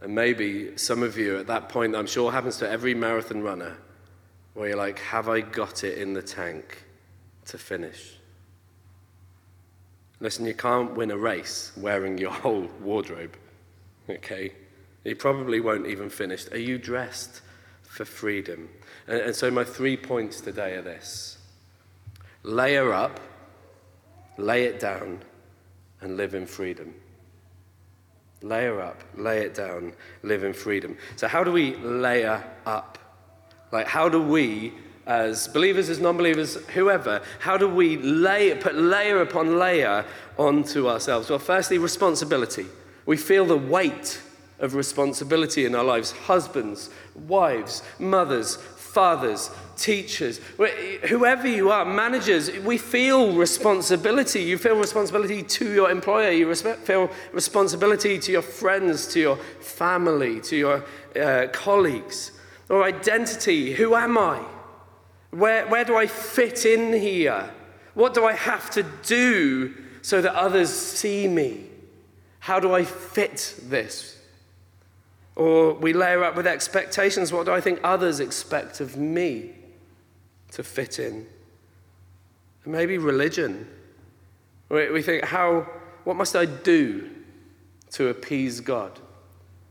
And 0.00 0.14
maybe 0.14 0.76
some 0.76 1.02
of 1.02 1.18
you 1.18 1.38
at 1.38 1.46
that 1.48 1.68
point, 1.68 1.96
I'm 1.96 2.06
sure 2.06 2.30
happens 2.30 2.56
to 2.58 2.68
every 2.68 2.94
marathon 2.94 3.42
runner, 3.42 3.76
where 4.54 4.68
you're 4.68 4.76
like, 4.76 4.98
have 5.00 5.28
I 5.28 5.40
got 5.40 5.84
it 5.84 5.98
in 5.98 6.14
the 6.14 6.22
tank 6.22 6.84
to 7.46 7.58
finish? 7.58 8.14
Listen, 10.20 10.46
you 10.46 10.54
can't 10.54 10.94
win 10.94 11.10
a 11.10 11.16
race 11.16 11.72
wearing 11.76 12.18
your 12.18 12.32
whole 12.32 12.68
wardrobe, 12.80 13.36
okay? 14.08 14.52
You 15.08 15.16
probably 15.16 15.60
won't 15.60 15.86
even 15.86 16.10
finish. 16.10 16.50
Are 16.52 16.58
you 16.58 16.76
dressed 16.76 17.40
for 17.82 18.04
freedom? 18.04 18.68
And, 19.06 19.20
and 19.20 19.34
so, 19.34 19.50
my 19.50 19.64
three 19.64 19.96
points 19.96 20.40
today 20.40 20.74
are 20.74 20.82
this 20.82 21.38
layer 22.42 22.92
up, 22.92 23.18
lay 24.36 24.64
it 24.64 24.78
down, 24.78 25.20
and 26.02 26.16
live 26.16 26.34
in 26.34 26.46
freedom. 26.46 26.94
Layer 28.42 28.80
up, 28.80 29.02
lay 29.16 29.38
it 29.38 29.54
down, 29.54 29.94
live 30.22 30.44
in 30.44 30.52
freedom. 30.52 30.96
So, 31.16 31.26
how 31.26 31.42
do 31.42 31.52
we 31.52 31.76
layer 31.76 32.44
up? 32.66 32.98
Like, 33.72 33.86
how 33.86 34.10
do 34.10 34.22
we, 34.22 34.74
as 35.06 35.48
believers, 35.48 35.88
as 35.88 36.00
non 36.00 36.18
believers, 36.18 36.56
whoever, 36.74 37.22
how 37.38 37.56
do 37.56 37.66
we 37.66 37.96
lay, 37.96 38.54
put 38.54 38.74
layer 38.74 39.22
upon 39.22 39.58
layer 39.58 40.04
onto 40.36 40.86
ourselves? 40.86 41.30
Well, 41.30 41.38
firstly, 41.38 41.78
responsibility. 41.78 42.66
We 43.06 43.16
feel 43.16 43.46
the 43.46 43.56
weight 43.56 44.20
of 44.58 44.74
responsibility 44.74 45.64
in 45.64 45.74
our 45.74 45.84
lives 45.84 46.10
husbands, 46.12 46.90
wives, 47.14 47.82
mothers, 47.98 48.56
fathers, 48.56 49.50
teachers, 49.76 50.40
whoever 51.08 51.46
you 51.46 51.70
are, 51.70 51.84
managers, 51.84 52.50
we 52.60 52.76
feel 52.76 53.32
responsibility. 53.32 54.42
You 54.42 54.58
feel 54.58 54.76
responsibility 54.76 55.42
to 55.42 55.72
your 55.72 55.90
employer, 55.90 56.30
you 56.30 56.52
feel 56.54 57.10
responsibility 57.32 58.18
to 58.18 58.32
your 58.32 58.42
friends, 58.42 59.06
to 59.08 59.20
your 59.20 59.36
family, 59.36 60.40
to 60.40 60.56
your 60.56 60.84
uh, 61.20 61.46
colleagues. 61.52 62.32
Or 62.68 62.82
identity 62.82 63.72
who 63.74 63.94
am 63.94 64.18
I? 64.18 64.42
Where, 65.30 65.66
where 65.68 65.84
do 65.84 65.96
I 65.96 66.06
fit 66.06 66.66
in 66.66 66.92
here? 66.92 67.50
What 67.94 68.14
do 68.14 68.24
I 68.24 68.32
have 68.32 68.70
to 68.70 68.84
do 69.04 69.74
so 70.02 70.20
that 70.20 70.34
others 70.34 70.70
see 70.70 71.28
me? 71.28 71.64
How 72.40 72.60
do 72.60 72.74
I 72.74 72.84
fit 72.84 73.54
this? 73.64 74.17
Or 75.38 75.72
we 75.72 75.92
layer 75.92 76.24
up 76.24 76.34
with 76.34 76.48
expectations. 76.48 77.32
What 77.32 77.46
do 77.46 77.52
I 77.52 77.60
think 77.60 77.78
others 77.84 78.18
expect 78.18 78.80
of 78.80 78.96
me 78.96 79.52
to 80.50 80.64
fit 80.64 80.98
in? 80.98 81.26
Maybe 82.66 82.98
religion. 82.98 83.68
We 84.68 85.00
think, 85.00 85.24
how, 85.24 85.66
what 86.02 86.16
must 86.16 86.34
I 86.34 86.44
do 86.44 87.08
to 87.92 88.08
appease 88.08 88.58
God? 88.58 88.98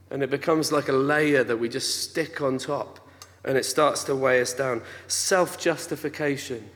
And 0.09 0.23
it 0.23 0.29
becomes 0.29 0.71
like 0.71 0.87
a 0.87 0.93
layer 0.93 1.43
that 1.43 1.57
we 1.57 1.67
just 1.67 2.01
stick 2.01 2.41
on 2.41 2.57
top 2.57 3.05
and 3.43 3.57
it 3.57 3.65
starts 3.65 4.05
to 4.05 4.15
weigh 4.15 4.39
us 4.39 4.53
down. 4.53 4.81
Self 5.07 5.59
justification, 5.59 6.69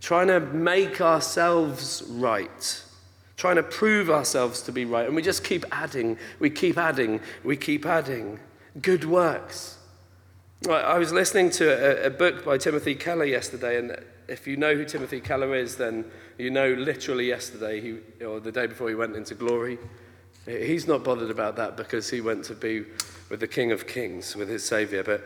trying 0.00 0.28
to 0.28 0.38
make 0.38 1.00
ourselves 1.00 2.04
right, 2.08 2.84
trying 3.36 3.56
to 3.56 3.62
prove 3.62 4.10
ourselves 4.10 4.62
to 4.62 4.72
be 4.72 4.84
right. 4.84 5.06
And 5.06 5.14
we 5.14 5.22
just 5.22 5.44
keep 5.44 5.64
adding, 5.70 6.18
we 6.38 6.50
keep 6.50 6.78
adding, 6.78 7.20
we 7.44 7.56
keep 7.56 7.84
adding. 7.84 8.40
Good 8.80 9.04
works. 9.04 9.78
I 10.68 10.98
was 10.98 11.12
listening 11.12 11.50
to 11.50 12.04
a, 12.04 12.06
a 12.06 12.10
book 12.10 12.44
by 12.44 12.56
Timothy 12.58 12.94
Keller 12.94 13.26
yesterday, 13.26 13.78
and 13.78 13.96
if 14.26 14.46
you 14.46 14.56
know 14.56 14.74
who 14.74 14.84
Timothy 14.84 15.20
Keller 15.20 15.54
is, 15.54 15.76
then 15.76 16.04
you 16.38 16.50
know 16.50 16.72
literally 16.72 17.26
yesterday, 17.26 17.80
he, 17.80 18.24
or 18.24 18.40
the 18.40 18.50
day 18.50 18.66
before 18.66 18.88
he 18.88 18.94
went 18.94 19.14
into 19.16 19.34
glory. 19.34 19.78
He's 20.46 20.86
not 20.86 21.04
bothered 21.04 21.30
about 21.30 21.56
that 21.56 21.76
because 21.76 22.08
he 22.08 22.20
went 22.20 22.44
to 22.44 22.54
be 22.54 22.84
with 23.28 23.40
the 23.40 23.48
King 23.48 23.72
of 23.72 23.86
Kings, 23.86 24.34
with 24.34 24.48
his 24.48 24.64
Savior. 24.64 25.02
But 25.02 25.24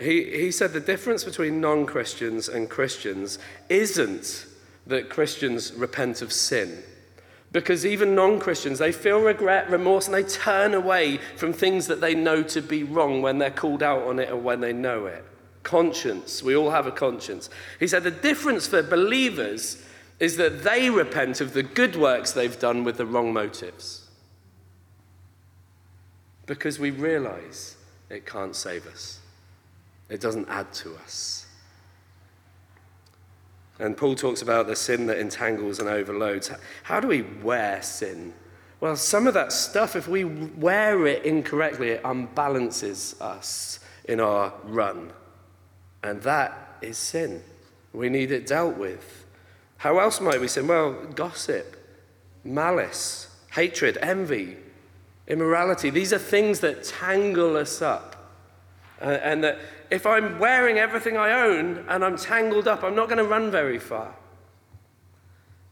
he, 0.00 0.24
he 0.24 0.50
said 0.50 0.72
the 0.72 0.80
difference 0.80 1.24
between 1.24 1.60
non 1.60 1.86
Christians 1.86 2.48
and 2.48 2.68
Christians 2.68 3.38
isn't 3.68 4.46
that 4.86 5.08
Christians 5.08 5.72
repent 5.72 6.22
of 6.22 6.32
sin. 6.32 6.82
Because 7.50 7.86
even 7.86 8.14
non 8.14 8.38
Christians, 8.38 8.78
they 8.78 8.92
feel 8.92 9.20
regret, 9.20 9.70
remorse, 9.70 10.06
and 10.06 10.14
they 10.14 10.22
turn 10.22 10.74
away 10.74 11.18
from 11.36 11.52
things 11.52 11.86
that 11.86 12.00
they 12.00 12.14
know 12.14 12.42
to 12.42 12.60
be 12.60 12.84
wrong 12.84 13.22
when 13.22 13.38
they're 13.38 13.50
called 13.50 13.82
out 13.82 14.02
on 14.02 14.18
it 14.18 14.30
or 14.30 14.36
when 14.36 14.60
they 14.60 14.72
know 14.72 15.06
it. 15.06 15.24
Conscience, 15.62 16.42
we 16.42 16.54
all 16.54 16.70
have 16.70 16.86
a 16.86 16.92
conscience. 16.92 17.48
He 17.80 17.86
said 17.86 18.02
the 18.02 18.10
difference 18.10 18.66
for 18.66 18.82
believers 18.82 19.82
is 20.20 20.36
that 20.36 20.62
they 20.62 20.90
repent 20.90 21.40
of 21.40 21.54
the 21.54 21.62
good 21.62 21.96
works 21.96 22.32
they've 22.32 22.58
done 22.58 22.84
with 22.84 22.96
the 22.96 23.06
wrong 23.06 23.32
motives 23.32 24.08
because 26.48 26.78
we 26.78 26.90
realize 26.90 27.76
it 28.10 28.26
can't 28.26 28.56
save 28.56 28.86
us, 28.88 29.20
it 30.08 30.20
doesn't 30.20 30.48
add 30.48 30.72
to 30.72 30.96
us. 30.96 31.37
And 33.78 33.96
Paul 33.96 34.14
talks 34.14 34.42
about 34.42 34.66
the 34.66 34.76
sin 34.76 35.06
that 35.06 35.18
entangles 35.18 35.78
and 35.78 35.88
overloads. 35.88 36.50
How 36.82 37.00
do 37.00 37.08
we 37.08 37.22
wear 37.22 37.80
sin? 37.82 38.34
Well, 38.80 38.96
some 38.96 39.26
of 39.26 39.34
that 39.34 39.52
stuff, 39.52 39.96
if 39.96 40.08
we 40.08 40.24
wear 40.24 41.06
it 41.06 41.24
incorrectly, 41.24 41.90
it 41.90 42.02
unbalances 42.02 43.20
us 43.20 43.80
in 44.04 44.20
our 44.20 44.52
run. 44.64 45.12
And 46.02 46.22
that 46.22 46.78
is 46.80 46.96
sin. 46.96 47.42
We 47.92 48.08
need 48.08 48.30
it 48.30 48.46
dealt 48.46 48.76
with. 48.76 49.24
How 49.78 49.98
else 49.98 50.20
might 50.20 50.40
we 50.40 50.48
sin? 50.48 50.66
Well, 50.66 50.92
gossip, 51.14 51.76
malice, 52.44 53.36
hatred, 53.52 53.98
envy, 54.00 54.56
immorality. 55.26 55.90
These 55.90 56.12
are 56.12 56.18
things 56.18 56.60
that 56.60 56.84
tangle 56.84 57.56
us 57.56 57.82
up. 57.82 58.17
Uh, 59.00 59.18
and 59.22 59.44
that 59.44 59.58
if 59.90 60.06
I'm 60.06 60.38
wearing 60.38 60.78
everything 60.78 61.16
I 61.16 61.30
own 61.30 61.84
and 61.88 62.04
I'm 62.04 62.16
tangled 62.16 62.66
up, 62.66 62.82
I'm 62.82 62.94
not 62.94 63.08
going 63.08 63.18
to 63.18 63.24
run 63.24 63.50
very 63.50 63.78
far. 63.78 64.14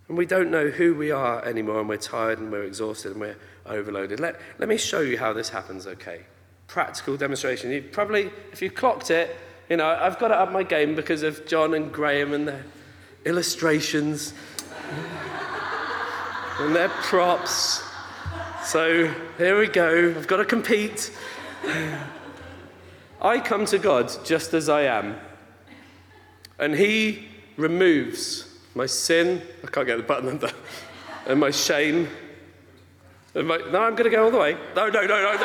And 0.09 0.17
we 0.17 0.27
don't 0.27 0.51
know 0.51 0.69
who 0.69 0.95
we 0.95 1.11
are 1.11 1.45
anymore, 1.45 1.81
and 1.81 1.89
we're 1.89 1.97
tired 1.97 2.39
and 2.39 2.53
we're 2.53 2.63
exhausted 2.63 3.13
and 3.13 3.21
we're 3.21 3.37
overloaded. 3.67 4.21
Let, 4.21 4.41
let 4.59 4.69
me 4.69 4.77
show 4.77 5.01
you 5.01 5.19
how 5.19 5.33
this 5.33 5.49
happens, 5.49 5.87
okay? 5.87 6.21
Practical 6.69 7.17
demonstration. 7.17 7.73
You 7.73 7.83
probably, 7.83 8.31
if 8.53 8.63
you 8.63 8.71
clocked 8.71 9.11
it, 9.11 9.37
you 9.69 9.77
know, 9.77 9.87
I've 9.87 10.19
got 10.21 10.29
to 10.29 10.35
up 10.35 10.53
my 10.53 10.63
game 10.63 10.95
because 10.95 11.25
of 11.25 11.45
John 11.47 11.75
and 11.75 11.93
Graham 11.93 12.33
and 12.33 12.47
their 12.47 12.65
illustrations 13.25 14.33
and 16.61 16.75
their 16.75 16.89
props. 16.89 17.83
So 18.65 19.13
here 19.39 19.59
we 19.59 19.67
go. 19.67 20.15
I've 20.17 20.29
got 20.29 20.37
to 20.37 20.45
compete. 20.45 21.11
I 23.27 23.41
come 23.41 23.67
to 23.67 23.79
God 23.79 24.13
just 24.25 24.55
as 24.55 24.69
I 24.69 24.83
am, 24.83 25.17
and 26.61 26.73
He 26.75 27.27
removes 27.57 28.57
my 28.77 28.87
sin. 28.87 29.43
I 29.65 29.67
can't 29.67 29.85
get 29.85 29.97
the 29.97 30.05
button 30.05 30.29
under, 30.29 30.53
and 31.27 31.41
my 31.41 31.51
shame. 31.51 32.07
And 33.35 33.49
my, 33.49 33.57
no, 33.57 33.81
I'm 33.83 33.97
going 33.97 34.05
to 34.05 34.11
go 34.11 34.27
all 34.27 34.31
the 34.31 34.39
way. 34.39 34.57
No, 34.77 34.89
no, 34.89 35.01
no, 35.01 35.07
no. 35.07 35.33
no. 35.35 35.39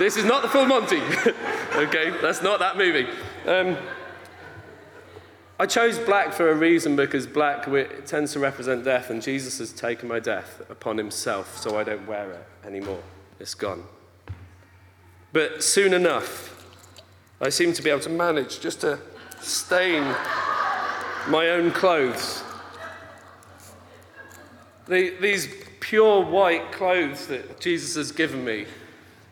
this 0.00 0.16
is 0.16 0.24
not 0.24 0.42
the 0.42 0.48
full 0.48 0.66
Monty. 0.66 0.96
okay, 1.76 2.10
that's 2.20 2.42
not 2.42 2.58
that 2.58 2.76
movie. 2.76 3.06
Um, 3.46 3.76
I 5.60 5.66
chose 5.66 6.00
black 6.00 6.32
for 6.32 6.50
a 6.50 6.54
reason 6.54 6.96
because 6.96 7.28
black 7.28 7.66
tends 8.06 8.32
to 8.32 8.40
represent 8.40 8.84
death, 8.84 9.08
and 9.10 9.22
Jesus 9.22 9.58
has 9.58 9.72
taken 9.72 10.08
my 10.08 10.18
death 10.18 10.62
upon 10.68 10.98
himself, 10.98 11.56
so 11.58 11.78
I 11.78 11.84
don't 11.84 12.08
wear 12.08 12.28
it 12.32 12.44
anymore. 12.66 13.04
It's 13.38 13.54
gone. 13.54 13.84
But 15.32 15.62
soon 15.62 15.94
enough, 15.94 16.50
I 17.40 17.48
seem 17.48 17.72
to 17.72 17.82
be 17.82 17.90
able 17.90 18.00
to 18.00 18.10
manage 18.10 18.60
just 18.60 18.80
to 18.82 18.98
stain 19.40 20.02
my 21.28 21.48
own 21.50 21.70
clothes. 21.70 22.42
The, 24.88 25.14
these 25.20 25.48
pure 25.78 26.24
white 26.24 26.72
clothes 26.72 27.26
that 27.28 27.60
Jesus 27.60 27.94
has 27.94 28.12
given 28.12 28.44
me. 28.44 28.66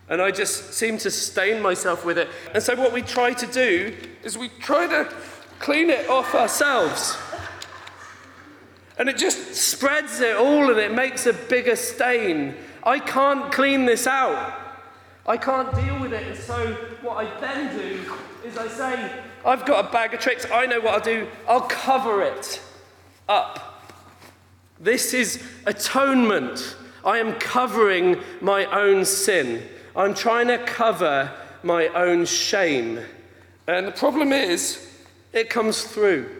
And 0.08 0.22
I 0.22 0.30
just 0.30 0.72
seem 0.72 0.96
to 0.98 1.10
stain 1.10 1.60
myself 1.60 2.04
with 2.04 2.16
it. 2.16 2.28
And 2.54 2.62
so, 2.62 2.74
what 2.76 2.92
we 2.92 3.02
try 3.02 3.34
to 3.34 3.46
do 3.46 3.94
is 4.22 4.38
we 4.38 4.48
try 4.60 4.86
to 4.86 5.12
clean 5.58 5.90
it 5.90 6.08
off 6.08 6.34
ourselves. 6.34 7.18
And 8.98 9.08
it 9.08 9.18
just 9.18 9.54
spreads 9.54 10.20
it 10.20 10.34
all 10.36 10.70
and 10.70 10.78
it 10.78 10.92
makes 10.92 11.26
a 11.26 11.32
bigger 11.32 11.76
stain. 11.76 12.56
I 12.82 12.98
can't 12.98 13.52
clean 13.52 13.84
this 13.84 14.06
out. 14.06 14.67
I 15.28 15.36
can't 15.36 15.72
deal 15.74 16.00
with 16.00 16.14
it. 16.14 16.26
And 16.26 16.36
so, 16.38 16.72
what 17.02 17.18
I 17.18 17.40
then 17.40 17.76
do 17.76 18.14
is 18.44 18.56
I 18.56 18.66
say, 18.66 19.12
I've 19.44 19.66
got 19.66 19.84
a 19.84 19.92
bag 19.92 20.14
of 20.14 20.20
tricks. 20.20 20.46
I 20.50 20.64
know 20.64 20.80
what 20.80 20.94
I'll 20.94 21.00
do. 21.00 21.28
I'll 21.46 21.60
cover 21.60 22.22
it 22.22 22.62
up. 23.28 23.84
This 24.80 25.12
is 25.12 25.42
atonement. 25.66 26.76
I 27.04 27.18
am 27.18 27.34
covering 27.34 28.22
my 28.40 28.64
own 28.66 29.04
sin. 29.04 29.62
I'm 29.94 30.14
trying 30.14 30.48
to 30.48 30.58
cover 30.64 31.30
my 31.62 31.88
own 31.88 32.24
shame. 32.24 33.00
And 33.66 33.86
the 33.86 33.92
problem 33.92 34.32
is, 34.32 34.90
it 35.34 35.50
comes 35.50 35.84
through. 35.84 36.34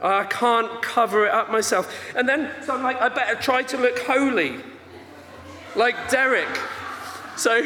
I 0.00 0.24
can't 0.24 0.80
cover 0.80 1.26
it 1.26 1.32
up 1.32 1.50
myself. 1.50 1.94
And 2.16 2.26
then, 2.26 2.50
so 2.62 2.74
I'm 2.74 2.82
like, 2.82 2.98
I 2.98 3.10
better 3.10 3.38
try 3.38 3.62
to 3.64 3.76
look 3.76 3.98
holy, 3.98 4.56
like 5.76 6.10
Derek. 6.10 6.48
So, 7.40 7.62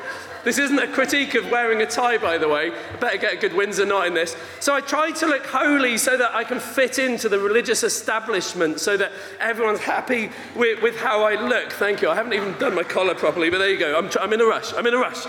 this 0.44 0.58
isn't 0.58 0.78
a 0.78 0.86
critique 0.86 1.34
of 1.34 1.50
wearing 1.50 1.82
a 1.82 1.86
tie, 1.86 2.18
by 2.18 2.38
the 2.38 2.48
way. 2.48 2.70
I 2.70 2.96
better 2.98 3.18
get 3.18 3.32
a 3.32 3.36
good 3.36 3.52
Windsor 3.52 3.84
knot 3.84 4.06
in 4.06 4.14
this. 4.14 4.36
So, 4.60 4.76
I 4.76 4.80
try 4.80 5.10
to 5.10 5.26
look 5.26 5.44
holy 5.44 5.98
so 5.98 6.16
that 6.16 6.36
I 6.36 6.44
can 6.44 6.60
fit 6.60 7.00
into 7.00 7.28
the 7.28 7.40
religious 7.40 7.82
establishment, 7.82 8.78
so 8.78 8.96
that 8.96 9.10
everyone's 9.40 9.80
happy 9.80 10.30
with, 10.54 10.80
with 10.82 10.96
how 10.98 11.24
I 11.24 11.34
look. 11.34 11.72
Thank 11.72 12.00
you. 12.00 12.08
I 12.08 12.14
haven't 12.14 12.34
even 12.34 12.56
done 12.58 12.76
my 12.76 12.84
collar 12.84 13.16
properly, 13.16 13.50
but 13.50 13.58
there 13.58 13.70
you 13.70 13.76
go. 13.76 13.98
I'm, 13.98 14.08
I'm 14.20 14.32
in 14.32 14.40
a 14.40 14.46
rush. 14.46 14.72
I'm 14.72 14.86
in 14.86 14.94
a 14.94 14.98
rush. 14.98 15.26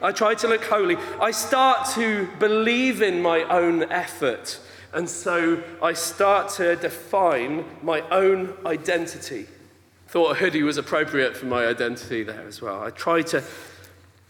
I 0.00 0.12
try 0.12 0.36
to 0.36 0.46
look 0.46 0.62
holy. 0.62 0.96
I 1.20 1.32
start 1.32 1.88
to 1.94 2.28
believe 2.38 3.02
in 3.02 3.22
my 3.22 3.42
own 3.42 3.90
effort. 3.90 4.60
And 4.92 5.10
so 5.10 5.60
I 5.82 5.94
start 5.94 6.48
to 6.58 6.76
define 6.76 7.64
my 7.82 8.02
own 8.10 8.54
identity. 8.64 9.48
Thought 10.12 10.32
a 10.32 10.34
hoodie 10.34 10.62
was 10.62 10.76
appropriate 10.76 11.34
for 11.34 11.46
my 11.46 11.64
identity 11.64 12.22
there 12.22 12.46
as 12.46 12.60
well. 12.60 12.82
I 12.82 12.90
try 12.90 13.22
to 13.22 13.42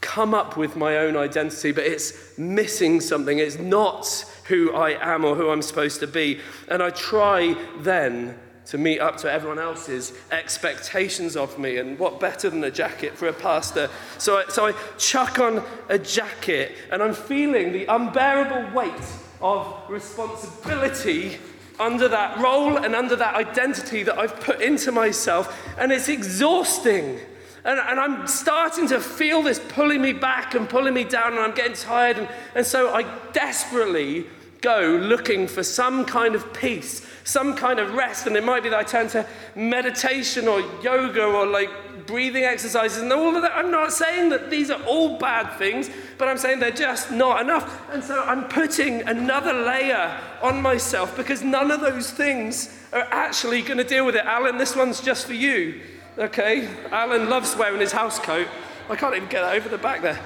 come 0.01 0.33
up 0.33 0.57
with 0.57 0.77
my 0.77 0.99
own 0.99 1.17
identity, 1.17 1.73
but 1.73 1.83
it's 1.83 2.39
missing 2.39 3.01
something. 3.01 3.41
It's 3.41 3.59
not 3.59 4.07
who 4.45 4.73
I 4.77 4.91
am 4.91 5.25
or 5.25 5.35
who 5.35 5.51
I'm 5.51 5.61
supposed 5.61 5.99
to 5.99 6.07
be. 6.07 6.39
And 6.69 6.85
I 6.85 6.91
try 6.91 7.57
then 7.79 8.39
to 8.67 8.79
meet 8.79 9.01
up 9.01 9.17
to 9.17 9.33
everyone 9.33 9.59
else's 9.59 10.17
expectations 10.31 11.37
of 11.37 11.59
me. 11.59 11.79
And 11.79 11.99
what 11.99 12.21
better 12.21 12.49
than 12.49 12.62
a 12.62 12.71
jacket 12.71 13.19
for 13.19 13.27
a 13.27 13.33
pastor? 13.33 13.91
So 14.19 14.37
I, 14.37 14.45
so 14.51 14.67
I 14.67 14.75
chuck 14.99 15.41
on 15.41 15.65
a 15.89 15.99
jacket 15.99 16.77
and 16.93 17.03
I'm 17.03 17.12
feeling 17.12 17.73
the 17.73 17.87
unbearable 17.87 18.73
weight 18.73 18.93
of 19.41 19.83
responsibility 19.89 21.41
under 21.79 22.09
that 22.09 22.38
role 22.38 22.76
and 22.76 22.95
under 22.95 23.17
that 23.17 23.35
identity 23.35 24.02
that 24.02 24.19
I've 24.19 24.38
put 24.41 24.61
into 24.61 24.93
myself, 24.93 25.57
and 25.79 25.93
it's 25.93 26.09
exhausting. 26.09 27.19
And, 27.64 27.79
and, 27.79 28.00
I'm 28.00 28.26
starting 28.26 28.88
to 28.88 29.00
feel 29.00 29.43
this 29.43 29.61
pulling 29.69 30.02
me 30.02 30.12
back 30.12 30.55
and 30.55 30.69
pulling 30.69 30.95
me 30.95 31.05
down, 31.05 31.33
and 31.33 31.41
I'm 31.41 31.55
getting 31.55 31.75
tired. 31.75 32.19
And, 32.19 32.29
and 32.57 32.67
so 32.67 32.93
I 32.93 33.05
desperately 33.33 34.26
go 34.62 34.99
looking 35.00 35.47
for 35.47 35.62
some 35.62 36.05
kind 36.05 36.35
of 36.35 36.52
peace, 36.55 37.07
some 37.25 37.55
kind 37.55 37.79
of 37.79 37.95
rest. 37.95 38.26
And 38.26 38.37
it 38.37 38.45
might 38.45 38.62
be 38.62 38.69
that 38.71 38.79
I 38.79 38.83
turn 38.85 39.09
to 39.09 39.26
meditation 39.55 40.49
or 40.49 40.61
yoga 40.83 41.25
or 41.25 41.47
like 41.47 41.71
breathing 42.06 42.44
exercises 42.44 43.02
and 43.02 43.12
all 43.12 43.35
of 43.35 43.42
that. 43.42 43.52
I'm 43.54 43.71
not 43.71 43.92
saying 43.92 44.30
that 44.30 44.50
these 44.50 44.71
are 44.71 44.82
all 44.85 45.18
bad 45.18 45.59
things, 45.59 45.90
but 46.18 46.28
I'm 46.28 46.38
saying 46.38 46.61
they're 46.61 46.71
just 46.71 47.11
not 47.11 47.40
enough. 47.40 47.90
And 47.90 48.02
so 48.02 48.23
I'm 48.23 48.44
putting 48.49 49.02
another 49.02 49.52
layer 49.52 50.18
on 50.42 50.61
myself 50.62 51.16
because 51.16 51.42
none 51.42 51.71
of 51.71 51.80
those 51.80 52.11
things 52.11 52.78
are 52.92 53.06
actually 53.11 53.62
going 53.62 53.78
to 53.78 53.85
deal 53.85 54.06
with 54.06 54.16
it. 54.16 54.25
Alan, 54.25 54.59
this 54.59 54.76
one's 54.76 55.00
just 55.00 55.26
for 55.26 55.35
you. 55.35 55.80
Okay? 56.18 56.68
Alan 56.90 57.28
loves 57.28 57.56
wearing 57.56 57.80
his 57.80 57.92
house 57.92 58.18
coat. 58.18 58.49
I 58.90 58.97
can't 58.97 59.14
even 59.14 59.28
get 59.28 59.42
that 59.42 59.54
over 59.54 59.68
the 59.68 59.78
back 59.78 60.02
there. 60.02 60.21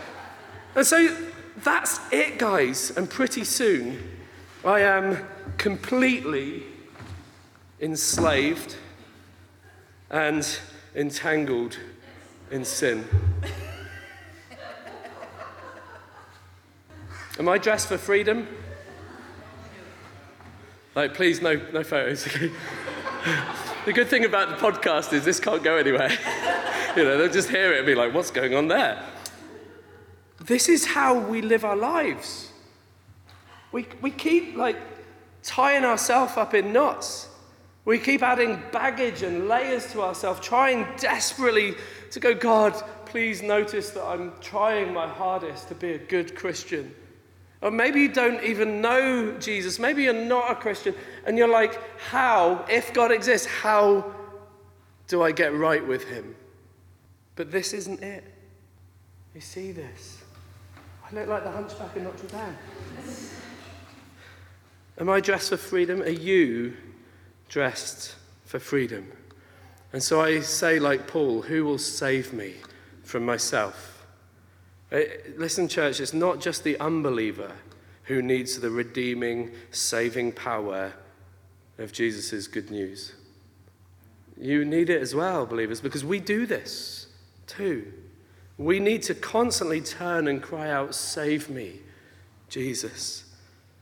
And 0.74 0.86
so 0.86 1.14
that's 1.62 2.00
it, 2.12 2.38
guys. 2.38 2.90
And 2.96 3.08
pretty 3.08 3.44
soon, 3.44 4.02
I 4.64 4.80
am 4.80 5.26
completely 5.58 6.64
enslaved 7.80 8.76
and 10.10 10.58
entangled 10.96 11.78
in 12.50 12.64
sin. 12.64 13.06
Am 17.38 17.48
I 17.48 17.58
dressed 17.58 17.88
for 17.88 17.98
freedom? 17.98 18.48
Like, 20.94 21.12
please, 21.12 21.42
no, 21.42 21.60
no 21.72 21.84
photos. 21.84 22.24
the 23.84 23.92
good 23.92 24.08
thing 24.08 24.24
about 24.24 24.48
the 24.48 24.54
podcast 24.54 25.12
is 25.12 25.26
this 25.26 25.38
can't 25.38 25.62
go 25.62 25.76
anywhere. 25.76 26.08
you 26.96 27.04
know, 27.04 27.18
they'll 27.18 27.30
just 27.30 27.50
hear 27.50 27.74
it 27.74 27.78
and 27.78 27.86
be 27.86 27.94
like, 27.94 28.14
what's 28.14 28.30
going 28.30 28.54
on 28.54 28.68
there? 28.68 29.04
This 30.40 30.70
is 30.70 30.86
how 30.86 31.18
we 31.18 31.42
live 31.42 31.66
our 31.66 31.76
lives. 31.76 32.52
We, 33.70 33.86
we 34.00 34.10
keep 34.10 34.56
like 34.56 34.78
tying 35.42 35.84
ourselves 35.84 36.38
up 36.38 36.54
in 36.54 36.72
knots. 36.72 37.28
We 37.86 38.00
keep 38.00 38.22
adding 38.22 38.60
baggage 38.72 39.22
and 39.22 39.48
layers 39.48 39.90
to 39.92 40.02
ourselves, 40.02 40.40
trying 40.40 40.88
desperately 40.98 41.76
to 42.10 42.20
go, 42.20 42.34
God, 42.34 42.74
please 43.06 43.42
notice 43.42 43.90
that 43.90 44.04
I'm 44.04 44.32
trying 44.40 44.92
my 44.92 45.06
hardest 45.06 45.68
to 45.68 45.76
be 45.76 45.92
a 45.92 45.98
good 45.98 46.34
Christian. 46.34 46.92
Or 47.62 47.70
maybe 47.70 48.00
you 48.00 48.12
don't 48.12 48.42
even 48.42 48.80
know 48.80 49.38
Jesus. 49.38 49.78
Maybe 49.78 50.02
you're 50.02 50.12
not 50.12 50.50
a 50.50 50.56
Christian. 50.56 50.96
And 51.24 51.38
you're 51.38 51.48
like, 51.48 51.80
how, 52.00 52.64
if 52.68 52.92
God 52.92 53.12
exists, 53.12 53.46
how 53.46 54.12
do 55.06 55.22
I 55.22 55.30
get 55.30 55.54
right 55.54 55.86
with 55.86 56.04
him? 56.08 56.34
But 57.36 57.52
this 57.52 57.72
isn't 57.72 58.02
it. 58.02 58.24
You 59.32 59.40
see 59.40 59.70
this? 59.70 60.24
I 61.08 61.14
look 61.14 61.28
like 61.28 61.44
the 61.44 61.52
hunchback 61.52 61.96
in 61.96 62.02
Notre 62.02 62.26
Dame. 62.26 62.56
Am 64.98 65.08
I 65.08 65.20
dressed 65.20 65.50
for 65.50 65.56
freedom? 65.56 66.02
Are 66.02 66.08
you 66.08 66.76
dressed 67.48 68.14
for 68.44 68.58
freedom. 68.58 69.12
And 69.92 70.02
so 70.02 70.20
I 70.20 70.40
say, 70.40 70.78
like 70.78 71.06
Paul, 71.06 71.42
who 71.42 71.64
will 71.64 71.78
save 71.78 72.32
me 72.32 72.54
from 73.02 73.24
myself? 73.24 74.06
Uh, 74.92 75.00
listen, 75.36 75.68
church, 75.68 76.00
it's 76.00 76.12
not 76.12 76.40
just 76.40 76.64
the 76.64 76.78
unbeliever 76.78 77.52
who 78.04 78.22
needs 78.22 78.60
the 78.60 78.70
redeeming, 78.70 79.52
saving 79.70 80.32
power 80.32 80.92
of 81.78 81.92
Jesus' 81.92 82.46
good 82.46 82.70
news. 82.70 83.12
You 84.38 84.64
need 84.64 84.90
it 84.90 85.00
as 85.00 85.14
well, 85.14 85.46
believers, 85.46 85.80
because 85.80 86.04
we 86.04 86.20
do 86.20 86.46
this 86.46 87.08
too. 87.46 87.92
We 88.58 88.80
need 88.80 89.02
to 89.04 89.14
constantly 89.14 89.80
turn 89.80 90.28
and 90.28 90.42
cry 90.42 90.70
out, 90.70 90.94
Save 90.94 91.50
me, 91.50 91.80
Jesus. 92.48 93.24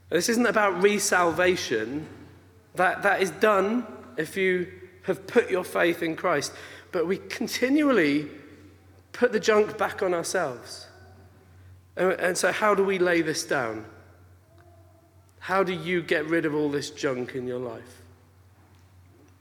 This 0.09 0.29
isn't 0.29 0.45
about 0.45 0.81
resalvation. 0.81 2.05
That, 2.75 3.03
that 3.03 3.21
is 3.21 3.31
done 3.31 3.85
if 4.17 4.35
you 4.37 4.71
have 5.03 5.27
put 5.27 5.49
your 5.49 5.63
faith 5.63 6.01
in 6.01 6.15
Christ. 6.15 6.51
But 6.91 7.07
we 7.07 7.17
continually 7.17 8.29
put 9.11 9.31
the 9.31 9.39
junk 9.39 9.77
back 9.77 10.01
on 10.01 10.13
ourselves. 10.13 10.87
And, 11.95 12.13
and 12.13 12.37
so, 12.37 12.51
how 12.51 12.75
do 12.75 12.83
we 12.83 12.99
lay 12.99 13.21
this 13.21 13.45
down? 13.45 13.85
How 15.39 15.63
do 15.63 15.73
you 15.73 16.01
get 16.01 16.25
rid 16.25 16.45
of 16.45 16.55
all 16.55 16.69
this 16.69 16.89
junk 16.89 17.35
in 17.35 17.47
your 17.47 17.59
life? 17.59 18.01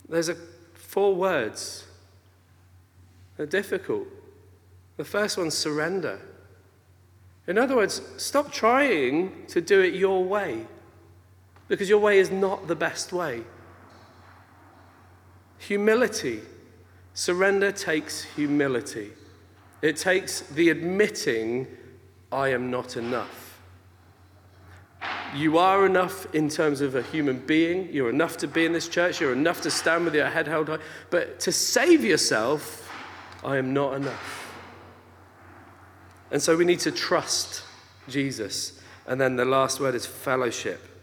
There's 0.09 0.29
a, 0.29 0.37
four 0.75 1.14
words. 1.14 1.85
They're 3.37 3.47
difficult. 3.47 4.07
The 4.97 5.05
first 5.05 5.38
one's 5.38 5.55
surrender. 5.55 6.20
In 7.47 7.59
other 7.59 7.75
words, 7.77 8.01
stop 8.16 8.53
trying 8.53 9.47
to 9.49 9.61
do 9.61 9.81
it 9.81 9.94
your 9.94 10.23
way 10.25 10.66
because 11.68 11.88
your 11.88 11.98
way 11.98 12.18
is 12.18 12.31
not 12.31 12.66
the 12.68 12.77
best 12.77 13.12
way. 13.12 13.42
Humility. 15.59 16.40
Surrender 17.14 17.72
takes 17.72 18.24
humility. 18.24 19.11
It 19.83 19.96
takes 19.96 20.40
the 20.40 20.70
admitting, 20.70 21.66
I 22.33 22.48
am 22.48 22.70
not 22.70 22.96
enough. 22.96 23.61
You 25.35 25.59
are 25.59 25.85
enough 25.85 26.33
in 26.35 26.48
terms 26.48 26.81
of 26.81 26.94
a 26.94 27.03
human 27.03 27.38
being. 27.38 27.92
You're 27.92 28.11
enough 28.11 28.37
to 28.38 28.48
be 28.48 28.64
in 28.64 28.72
this 28.72 28.88
church. 28.88 29.20
You're 29.20 29.33
enough 29.33 29.61
to 29.62 29.70
stand 29.70 30.05
with 30.05 30.14
your 30.14 30.29
head 30.29 30.46
held 30.46 30.68
high. 30.68 30.79
But 31.11 31.40
to 31.40 31.53
save 31.53 32.05
yourself, 32.05 32.90
I 33.44 33.57
am 33.57 33.74
not 33.74 33.94
enough. 33.94 34.55
And 36.31 36.40
so 36.42 36.57
we 36.57 36.64
need 36.64 36.81
to 36.81 36.90
trust 36.90 37.62
Jesus. 38.09 38.81
And 39.07 39.20
then 39.20 39.37
the 39.37 39.44
last 39.44 39.81
word 39.81 39.94
is 39.94 40.07
fellowship. 40.07 40.93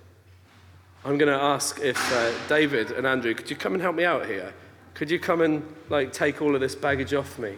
I'm 1.04 1.18
going 1.18 1.32
to 1.36 1.44
ask 1.44 1.80
if 1.80 1.98
uh, 2.14 2.32
David 2.48 2.92
and 2.92 3.08
Andrew, 3.08 3.34
could 3.34 3.50
you 3.50 3.56
come 3.56 3.74
and 3.74 3.82
help 3.82 3.96
me 3.96 4.06
out 4.06 4.28
here? 4.28 4.54
Could 4.94 5.10
you 5.10 5.20
come 5.20 5.42
and 5.42 5.64
like 5.90 6.14
take 6.14 6.44
all 6.44 6.54
of 6.54 6.62
this 6.62 6.76
baggage 6.76 7.16
off 7.16 7.40
me? 7.40 7.56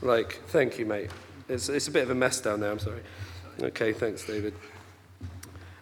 Like, 0.00 0.40
thank 0.48 0.78
you, 0.78 0.86
mate. 0.86 1.10
It's, 1.48 1.68
it's 1.68 1.88
a 1.88 1.90
bit 1.90 2.04
of 2.04 2.10
a 2.10 2.14
mess 2.14 2.40
down 2.40 2.60
there, 2.60 2.70
I'm 2.70 2.78
sorry. 2.78 3.00
Okay, 3.60 3.92
thanks, 3.92 4.24
David. 4.24 4.54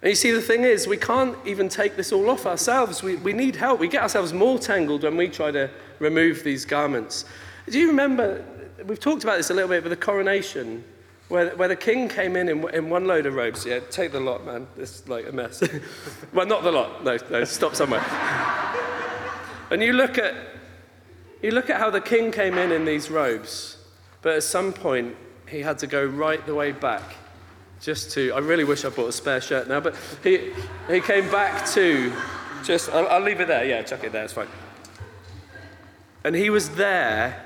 And 0.01 0.09
you 0.09 0.15
see, 0.15 0.31
the 0.31 0.41
thing 0.41 0.63
is, 0.63 0.87
we 0.87 0.97
can't 0.97 1.37
even 1.45 1.69
take 1.69 1.97
this 1.97 2.13
all 2.13 2.31
off 2.31 2.47
ourselves. 2.47 3.03
We, 3.03 3.17
we 3.17 3.35
need 3.35 3.57
help. 3.57 3.79
We 3.79 3.89
get 3.89 4.03
ourselves 4.03 4.33
more 4.33 4.59
tangled 4.59 5.03
when 5.03 5.19
we 5.19 5.29
try 5.29 5.51
to 5.51 5.69
remove 5.99 6.45
these 6.45 6.65
garments. 6.65 7.27
Do 7.69 7.79
you 7.79 7.89
remember? 7.89 8.43
We've 8.87 9.01
talked 9.01 9.23
about 9.23 9.37
this 9.37 9.51
a 9.51 9.55
little 9.55 9.69
bit 9.69 9.83
with 9.83 9.91
the 9.91 9.97
coronation 9.97 10.85
where, 11.29 11.57
where 11.57 11.69
the 11.69 11.77
king 11.77 12.09
came 12.09 12.37
in, 12.37 12.49
in 12.49 12.69
in 12.75 12.91
one 12.91 13.07
load 13.07 13.27
of 13.27 13.35
robes. 13.35 13.65
Yeah, 13.65 13.81
take 13.91 14.13
the 14.13 14.21
lot, 14.21 14.45
man. 14.45 14.67
It's 14.77 15.09
like 15.09 15.29
a 15.29 15.33
mess. 15.33 15.63
well, 16.33 16.47
not 16.47 16.63
the 16.63 16.73
lot. 16.73 17.05
No, 17.05 17.19
no, 17.31 17.45
stop 17.45 17.75
somewhere. 17.75 18.05
And 19.71 19.83
you 19.83 19.93
look 19.93 20.19
at, 20.19 20.35
you 21.43 21.51
look 21.51 21.71
at 21.71 21.81
how 21.81 21.91
the 21.91 22.01
king 22.01 22.31
came 22.31 22.59
in 22.59 22.71
in 22.71 22.85
these 22.85 23.11
robes, 23.11 23.79
but 24.23 24.35
at 24.35 24.43
some 24.43 24.73
point 24.73 25.17
he 25.49 25.61
had 25.61 25.79
to 25.79 25.87
go 25.87 26.05
right 26.05 26.45
the 26.47 26.55
way 26.55 26.73
back 26.73 27.03
just 27.81 28.11
to, 28.13 28.33
I 28.33 28.39
really 28.39 28.65
wish 28.65 28.85
I 28.85 28.89
bought 28.89 29.09
a 29.09 29.13
spare 29.13 29.41
shirt 29.41 29.69
now, 29.69 29.81
but 29.81 29.95
he, 30.23 30.53
he 30.89 31.01
came 31.01 31.31
back 31.31 31.67
to 31.73 32.13
just, 32.63 32.89
I'll, 32.91 33.07
I'll 33.09 33.21
leave 33.21 33.41
it 33.41 33.49
there. 33.49 33.65
Yeah, 33.65 33.83
chuck 33.83 34.05
it 34.05 34.13
there, 34.13 34.25
it's 34.25 34.33
fine. 34.33 34.49
And 36.25 36.35
he 36.35 36.49
was 36.49 36.71
there 36.71 37.45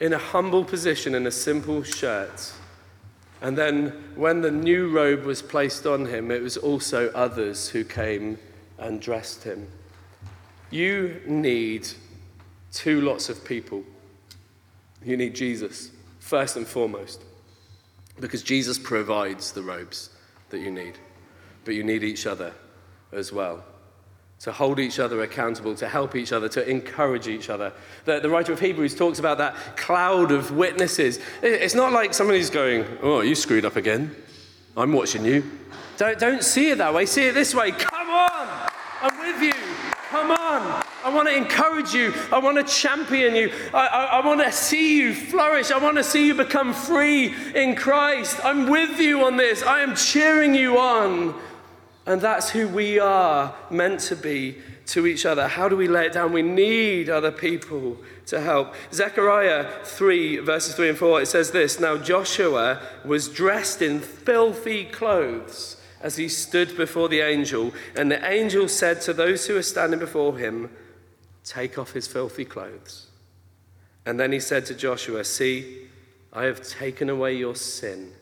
in 0.00 0.12
a 0.12 0.18
humble 0.18 0.64
position 0.64 1.14
in 1.14 1.26
a 1.26 1.30
simple 1.30 1.82
shirt. 1.82 2.52
And 3.40 3.56
then 3.56 3.88
when 4.16 4.40
the 4.40 4.50
new 4.50 4.88
robe 4.88 5.24
was 5.24 5.42
placed 5.42 5.86
on 5.86 6.06
him, 6.06 6.30
it 6.30 6.42
was 6.42 6.56
also 6.56 7.10
others 7.10 7.68
who 7.68 7.84
came 7.84 8.38
and 8.78 9.00
dressed 9.00 9.44
him. 9.44 9.68
You 10.70 11.20
need 11.26 11.86
two 12.72 13.00
lots 13.00 13.28
of 13.28 13.44
people. 13.44 13.84
You 15.04 15.16
need 15.16 15.34
Jesus, 15.34 15.90
first 16.18 16.56
and 16.56 16.66
foremost, 16.66 17.22
because 18.18 18.42
Jesus 18.42 18.78
provides 18.78 19.52
the 19.52 19.62
robes 19.62 20.10
that 20.50 20.60
you 20.60 20.70
need. 20.70 20.98
But 21.64 21.74
you 21.74 21.84
need 21.84 22.02
each 22.02 22.26
other 22.26 22.52
as 23.12 23.32
well 23.32 23.64
to 24.44 24.52
hold 24.52 24.78
each 24.78 24.98
other 24.98 25.22
accountable, 25.22 25.74
to 25.74 25.88
help 25.88 26.14
each 26.14 26.30
other, 26.30 26.50
to 26.50 26.68
encourage 26.68 27.28
each 27.28 27.48
other. 27.48 27.72
The, 28.04 28.20
the, 28.20 28.28
writer 28.28 28.52
of 28.52 28.60
Hebrews 28.60 28.94
talks 28.94 29.18
about 29.18 29.38
that 29.38 29.56
cloud 29.78 30.32
of 30.32 30.50
witnesses. 30.50 31.18
It's 31.40 31.74
not 31.74 31.92
like 31.92 32.12
somebody's 32.12 32.50
going, 32.50 32.84
Oh, 33.00 33.22
you 33.22 33.34
screwed 33.36 33.64
up 33.64 33.76
again. 33.76 34.14
I'm 34.76 34.92
watching 34.92 35.24
you. 35.24 35.50
Don't, 35.96 36.18
don't 36.18 36.44
see 36.44 36.68
it 36.68 36.76
that 36.76 36.92
way. 36.92 37.06
See 37.06 37.24
it 37.24 37.32
this 37.32 37.54
way. 37.54 37.70
Come 37.70 38.10
on. 38.10 38.70
I'm 39.00 39.18
with 39.18 39.40
you. 39.40 39.54
Come 40.10 40.30
on. 40.30 40.84
I 41.02 41.10
want 41.10 41.26
to 41.26 41.34
encourage 41.34 41.94
you. 41.94 42.12
I 42.30 42.38
want 42.38 42.58
to 42.58 42.64
champion 42.64 43.34
you. 43.34 43.50
I, 43.72 43.86
I, 43.86 44.04
I 44.20 44.26
want 44.26 44.42
to 44.42 44.52
see 44.52 44.98
you 44.98 45.14
flourish. 45.14 45.70
I 45.70 45.78
want 45.78 45.96
to 45.96 46.04
see 46.04 46.26
you 46.26 46.34
become 46.34 46.74
free 46.74 47.34
in 47.54 47.76
Christ. 47.76 48.44
I'm 48.44 48.68
with 48.68 49.00
you 49.00 49.24
on 49.24 49.38
this. 49.38 49.62
I 49.62 49.80
am 49.80 49.96
cheering 49.96 50.54
you 50.54 50.78
on. 50.78 51.34
And 52.06 52.20
that's 52.20 52.50
who 52.50 52.68
we 52.68 52.98
are 52.98 53.54
meant 53.70 54.00
to 54.00 54.16
be 54.16 54.58
to 54.86 55.06
each 55.06 55.24
other. 55.24 55.48
How 55.48 55.68
do 55.68 55.76
we 55.76 55.88
lay 55.88 56.06
it 56.06 56.12
down? 56.12 56.32
We 56.32 56.42
need 56.42 57.08
other 57.08 57.32
people 57.32 57.96
to 58.26 58.40
help. 58.40 58.74
Zechariah 58.92 59.66
3, 59.84 60.38
verses 60.38 60.74
3 60.74 60.90
and 60.90 60.98
4, 60.98 61.22
it 61.22 61.26
says 61.26 61.50
this 61.50 61.80
Now 61.80 61.96
Joshua 61.96 62.80
was 63.04 63.28
dressed 63.28 63.80
in 63.80 64.00
filthy 64.00 64.84
clothes 64.84 65.80
as 66.02 66.16
he 66.16 66.28
stood 66.28 66.76
before 66.76 67.08
the 67.08 67.20
angel, 67.20 67.72
and 67.96 68.10
the 68.10 68.30
angel 68.30 68.68
said 68.68 69.00
to 69.00 69.14
those 69.14 69.46
who 69.46 69.54
were 69.54 69.62
standing 69.62 69.98
before 69.98 70.36
him, 70.36 70.70
Take 71.44 71.78
off 71.78 71.92
his 71.92 72.06
filthy 72.06 72.44
clothes. 72.44 73.06
And 74.04 74.20
then 74.20 74.32
he 74.32 74.40
said 74.40 74.66
to 74.66 74.74
Joshua, 74.74 75.24
See, 75.24 75.88
I 76.30 76.44
have 76.44 76.66
taken 76.66 77.08
away 77.08 77.34
your 77.34 77.54
sin, 77.54 78.12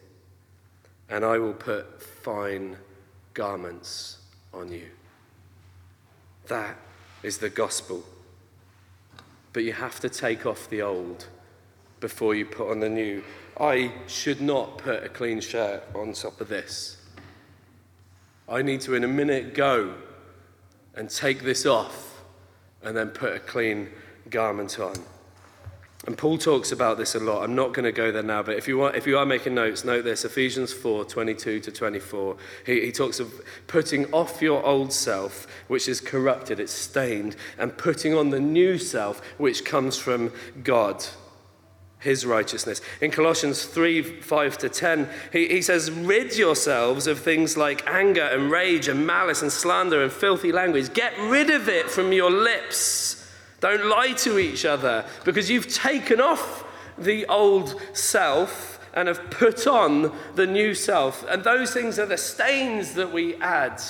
and 1.09 1.25
I 1.25 1.39
will 1.39 1.55
put 1.55 2.01
fine 2.01 2.77
garments 3.35 4.19
on 4.53 4.73
you. 4.73 4.89
That 6.49 6.77
is 7.23 7.39
the 7.39 7.51
gospel. 7.51 8.05
But 9.53 9.65
you 9.65 9.73
have 9.73 10.01
to 10.01 10.09
take 10.09 10.47
off 10.47 10.69
the 10.69 10.83
old 10.83 11.27
before 12.01 12.35
you 12.35 12.47
put 12.47 12.71
on 12.71 12.81
the 12.81 12.89
new. 12.89 13.23
I 13.59 13.93
should 14.07 14.41
not 14.41 14.79
put 14.79 15.05
a 15.05 15.09
clean 15.09 15.41
shirt 15.41 15.83
on 15.95 16.13
top 16.15 16.41
of 16.41 16.49
this. 16.49 16.97
I 18.49 18.63
need 18.63 18.81
to, 18.83 18.95
in 18.95 19.05
a 19.05 19.09
minute, 19.09 19.55
go 19.55 19.95
and 20.95 21.09
take 21.09 21.43
this 21.43 21.65
off 21.65 22.23
and 22.83 22.97
then 22.97 23.11
put 23.11 23.35
a 23.35 23.39
clean 23.39 23.89
garment 24.29 24.79
on. 24.79 24.95
And 26.05 26.19
Paul 26.19 26.37
talks 26.37 26.73
about 26.73 26.99
this 26.99 27.15
a 27.15 27.21
lot. 27.21 27.45
I'm 27.45 27.55
not 27.55 27.73
going 27.73 27.85
to 27.85 27.93
go 27.93 28.11
there 28.11 28.25
now, 28.25 28.43
but 28.43 28.57
if 28.57 28.67
you, 28.67 28.77
want, 28.77 28.97
if 28.97 29.07
you 29.07 29.17
are 29.19 29.27
making 29.27 29.55
notes, 29.55 29.85
note 29.85 30.03
this 30.03 30.25
Ephesians 30.25 30.73
4 30.73 31.05
22 31.05 31.61
to 31.61 31.71
24. 31.71 32.37
He, 32.67 32.81
he 32.87 32.93
talks 32.93 33.21
of 33.21 33.33
putting 33.69 34.13
off 34.13 34.43
your 34.43 34.65
old 34.65 34.93
self, 34.93 35.47
which 35.69 35.89
is 35.89 36.01
corrupted, 36.01 36.59
it's 36.59 36.73
stained, 36.73 37.37
and 37.57 37.79
putting 37.79 38.15
on 38.15 38.31
the 38.31 38.41
new 38.41 38.79
self, 38.79 39.25
which 39.39 39.65
comes 39.65 39.97
from 39.97 40.33
God, 40.65 41.07
his 42.01 42.27
righteousness. 42.27 42.81
In 43.01 43.13
Colossians 43.13 43.65
3 43.65 44.03
5 44.03 44.59
to 44.59 44.69
10, 44.69 45.09
he, 45.33 45.47
he 45.47 45.63
says, 45.63 45.89
Rid 45.89 46.37
yourselves 46.37 47.07
of 47.07 47.21
things 47.21 47.57
like 47.57 47.87
anger 47.87 48.25
and 48.25 48.51
rage 48.51 48.89
and 48.89 49.07
malice 49.07 49.41
and 49.41 49.53
slander 49.53 50.03
and 50.03 50.11
filthy 50.11 50.51
language. 50.51 50.93
Get 50.95 51.17
rid 51.17 51.49
of 51.49 51.69
it 51.69 51.89
from 51.89 52.13
your 52.13 52.33
lips. 52.33 53.12
Don't 53.63 53.87
lie 53.87 54.13
to 54.15 54.41
each 54.41 54.65
other 54.65 55.05
because 55.25 55.49
you've 55.49 55.73
taken 55.73 56.21
off 56.21 56.65
the 56.99 57.25
old 57.27 57.81
self 57.93 58.81
and 58.93 59.07
have 59.07 59.31
put 59.31 59.69
on 59.69 60.13
the 60.35 60.49
new 60.49 60.75
self. 60.75 61.25
And 61.29 61.45
those 61.45 61.73
things 61.73 61.97
are 62.01 62.07
the 62.07 62.19
stains 62.19 62.95
that 62.95 63.13
we 63.13 63.37
add 63.37 63.81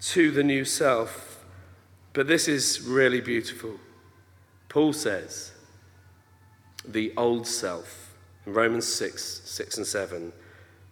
to 0.00 0.30
the 0.30 0.44
new 0.44 0.62
self. 0.66 1.42
But 2.12 2.26
this 2.26 2.48
is 2.48 2.82
really 2.82 3.22
beautiful. 3.22 3.80
Paul 4.68 4.92
says, 4.92 5.52
the 6.86 7.14
old 7.16 7.46
self, 7.46 8.14
in 8.44 8.52
Romans 8.52 8.86
6, 8.86 9.40
6 9.42 9.78
and 9.78 9.86
7, 9.86 10.32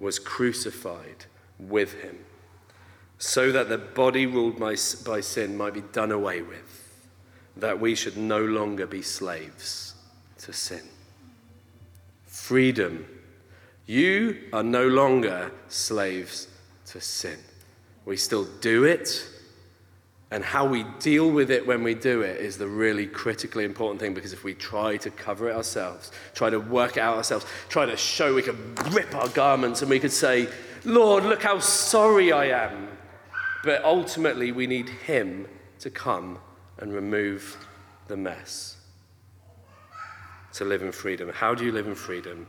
was 0.01 0.19
crucified 0.19 1.27
with 1.59 2.01
him, 2.01 2.19
so 3.19 3.53
that 3.53 3.69
the 3.69 3.79
body 3.79 4.25
ruled 4.25 4.59
by, 4.59 4.75
by 5.05 5.21
sin 5.21 5.55
might 5.55 5.75
be 5.75 5.83
done 5.83 6.13
away 6.13 6.41
with 6.41 6.66
that 7.57 7.81
we 7.81 7.95
should 7.95 8.17
no 8.17 8.45
longer 8.45 8.87
be 8.87 9.03
slaves 9.03 9.95
to 10.39 10.53
sin. 10.53 10.83
Freedom. 12.25 13.07
You 13.87 14.45
are 14.53 14.63
no 14.63 14.87
longer 14.89 15.51
slaves 15.69 16.49
to 16.87 17.01
sin. 17.01 17.39
We 18.05 18.17
still 18.17 18.45
do 18.61 18.85
it, 18.85 19.29
and 20.31 20.45
how 20.45 20.67
we 20.67 20.85
deal 20.99 21.31
with 21.31 21.51
it 21.51 21.67
when 21.67 21.85
we 21.85 21.95
do 21.95 22.23
it 22.23 22.41
is 22.41 22.59
the 22.59 22.67
really 22.67 23.07
critically 23.07 23.65
important 23.65 24.01
thing 24.01 24.13
because 24.13 24.33
if 24.33 24.43
we 24.43 24.55
try 24.55 24.97
to 24.97 25.11
cover 25.11 25.49
it 25.49 25.57
ourselves, 25.57 26.11
try 26.35 26.51
to 26.51 26.59
work 26.59 26.97
it 26.97 27.01
out 27.01 27.17
ourselves, 27.17 27.47
try 27.69 27.87
to 27.87 27.97
show 27.97 28.35
we 28.35 28.43
can 28.43 28.75
rip 28.91 29.15
our 29.15 29.29
garments 29.29 29.83
and 29.83 29.91
we 29.91 30.01
could 30.01 30.13
say, 30.13 30.49
Lord, 30.85 31.25
look 31.25 31.43
how 31.43 31.61
sorry 31.61 32.33
I 32.33 32.47
am. 32.47 32.89
But 33.63 33.85
ultimately, 33.85 34.53
we 34.53 34.67
need 34.67 34.89
Him 34.89 35.47
to 35.81 35.91
come 35.91 36.39
and 36.79 36.93
remove 36.93 37.57
the 38.09 38.17
mess. 38.17 38.77
To 40.55 40.65
live 40.65 40.83
in 40.83 40.91
freedom. 40.91 41.31
How 41.35 41.55
do 41.55 41.65
you 41.65 41.73
live 41.73 41.87
in 41.87 41.95
freedom? 41.95 42.47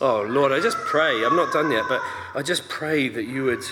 Oh, 0.00 0.22
Lord, 0.22 0.52
I 0.52 0.60
just 0.60 0.76
pray. 0.76 1.24
I'm 1.24 1.36
not 1.36 1.52
done 1.52 1.70
yet, 1.70 1.84
but 1.88 2.02
I 2.34 2.42
just 2.42 2.68
pray 2.68 3.08
that 3.08 3.24
you 3.24 3.44
would 3.44 3.62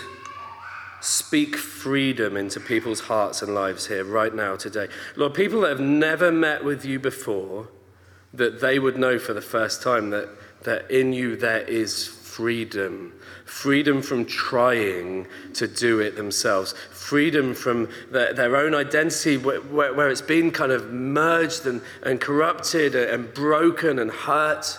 speak 1.00 1.54
freedom 1.56 2.36
into 2.36 2.60
people's 2.60 3.00
hearts 3.00 3.42
and 3.42 3.54
lives 3.54 3.88
here 3.88 4.04
right 4.04 4.34
now, 4.34 4.56
today. 4.56 4.88
Lord, 5.16 5.34
people 5.34 5.60
that 5.62 5.70
have 5.70 5.80
never 5.80 6.32
met 6.32 6.64
with 6.64 6.84
you 6.84 6.98
before, 6.98 7.68
that 8.32 8.60
they 8.60 8.78
would 8.78 8.96
know 8.96 9.18
for 9.18 9.34
the 9.34 9.42
first 9.42 9.82
time 9.82 10.10
that, 10.10 10.28
that 10.62 10.90
in 10.90 11.12
you 11.12 11.36
there 11.36 11.60
is 11.60 12.06
freedom. 12.34 13.12
Freedom 13.44 14.02
from 14.02 14.24
trying 14.24 15.26
to 15.52 15.68
do 15.68 16.00
it 16.00 16.16
themselves. 16.16 16.72
Freedom 16.90 17.54
from 17.54 17.88
their, 18.10 18.32
their 18.32 18.56
own 18.56 18.74
identity 18.74 19.36
where, 19.36 19.60
where, 19.60 19.94
where, 19.94 20.10
it's 20.10 20.20
been 20.20 20.50
kind 20.50 20.72
of 20.72 20.92
merged 20.92 21.64
and, 21.66 21.80
and 22.02 22.20
corrupted 22.20 22.96
and 22.96 23.32
broken 23.34 24.00
and 24.00 24.10
hurt. 24.10 24.78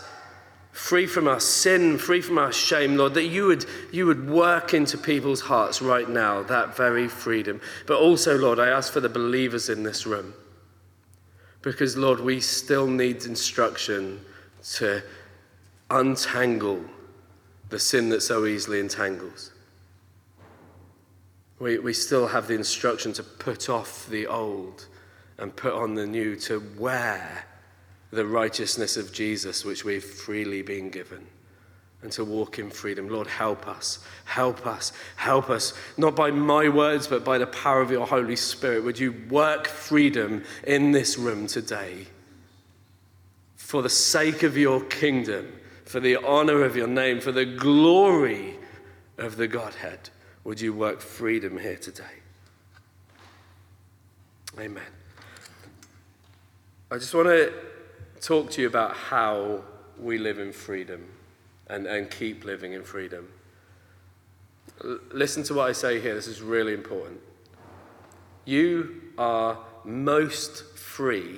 Free 0.73 1.07
from 1.07 1.29
our 1.29 1.39
sin, 1.39 1.97
free 1.97 2.19
from 2.19 2.37
our 2.37 2.51
shame, 2.51 2.97
Lord, 2.97 3.13
that 3.13 3.27
you 3.27 3.47
would, 3.47 3.65
you 3.93 4.05
would 4.05 4.29
work 4.29 4.73
into 4.73 4.97
people's 4.97 5.41
hearts 5.41 5.81
right 5.81 6.09
now, 6.09 6.43
that 6.43 6.75
very 6.75 7.07
freedom. 7.07 7.61
But 7.87 7.99
also, 7.99 8.37
Lord, 8.37 8.59
I 8.59 8.67
ask 8.67 8.91
for 8.91 8.99
the 8.99 9.07
believers 9.07 9.69
in 9.69 9.83
this 9.83 10.05
room. 10.05 10.33
Because, 11.61 11.95
Lord, 11.95 12.19
we 12.19 12.41
still 12.41 12.87
need 12.87 13.23
instruction 13.23 14.19
to 14.73 15.01
untangle 15.89 16.83
the 17.75 17.79
sin 17.79 18.07
that 18.07 18.21
so 18.21 18.45
easily 18.45 18.79
entangles. 18.79 19.51
We, 21.59 21.77
we 21.77 21.91
still 21.91 22.25
have 22.25 22.47
the 22.47 22.53
instruction 22.53 23.11
to 23.11 23.21
put 23.21 23.67
off 23.67 24.07
the 24.07 24.27
old 24.27 24.87
and 25.37 25.53
put 25.53 25.73
on 25.73 25.93
the 25.93 26.07
new, 26.07 26.37
to 26.37 26.63
wear 26.79 27.43
the 28.11 28.25
righteousness 28.25 28.95
of 28.95 29.11
Jesus, 29.11 29.65
which 29.65 29.83
we've 29.83 30.05
freely 30.05 30.61
been 30.61 30.89
given, 30.89 31.27
and 32.01 32.13
to 32.13 32.23
walk 32.23 32.59
in 32.59 32.69
freedom. 32.69 33.09
Lord, 33.09 33.27
help 33.27 33.67
us, 33.67 33.99
help 34.23 34.65
us, 34.65 34.93
help 35.17 35.49
us, 35.49 35.73
not 35.97 36.15
by 36.15 36.31
my 36.31 36.69
words, 36.69 37.07
but 37.07 37.25
by 37.25 37.37
the 37.37 37.47
power 37.47 37.81
of 37.81 37.91
your 37.91 38.07
Holy 38.07 38.37
Spirit. 38.37 38.85
Would 38.85 38.99
you 38.99 39.21
work 39.29 39.67
freedom 39.67 40.45
in 40.65 40.93
this 40.93 41.17
room 41.17 41.45
today 41.45 42.07
for 43.57 43.81
the 43.81 43.89
sake 43.89 44.43
of 44.43 44.55
your 44.55 44.79
kingdom? 44.79 45.51
For 45.85 45.99
the 45.99 46.17
honor 46.17 46.63
of 46.63 46.75
your 46.75 46.87
name, 46.87 47.21
for 47.21 47.31
the 47.31 47.45
glory 47.45 48.55
of 49.17 49.37
the 49.37 49.47
Godhead, 49.47 50.09
would 50.43 50.59
you 50.59 50.73
work 50.73 50.99
freedom 50.99 51.57
here 51.57 51.77
today? 51.77 52.03
Amen. 54.59 54.83
I 56.91 56.97
just 56.97 57.13
want 57.13 57.27
to 57.27 57.53
talk 58.21 58.49
to 58.51 58.61
you 58.61 58.67
about 58.67 58.95
how 58.95 59.63
we 59.99 60.17
live 60.17 60.39
in 60.39 60.51
freedom 60.51 61.05
and, 61.67 61.85
and 61.85 62.09
keep 62.09 62.45
living 62.45 62.73
in 62.73 62.83
freedom. 62.83 63.27
L- 64.83 64.99
listen 65.11 65.43
to 65.43 65.53
what 65.53 65.69
I 65.69 65.71
say 65.71 65.99
here, 65.99 66.15
this 66.15 66.27
is 66.27 66.41
really 66.41 66.73
important. 66.73 67.19
You 68.45 69.01
are 69.17 69.59
most 69.83 70.77
free 70.77 71.37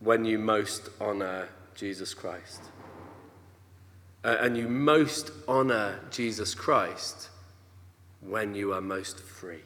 when 0.00 0.24
you 0.24 0.38
most 0.38 0.88
honor 1.00 1.48
Jesus 1.74 2.14
Christ. 2.14 2.62
Uh, 4.26 4.38
and 4.40 4.56
you 4.56 4.68
most 4.68 5.30
honor 5.46 6.00
Jesus 6.10 6.52
Christ 6.52 7.28
when 8.20 8.56
you 8.56 8.72
are 8.72 8.80
most 8.80 9.20
free. 9.20 9.62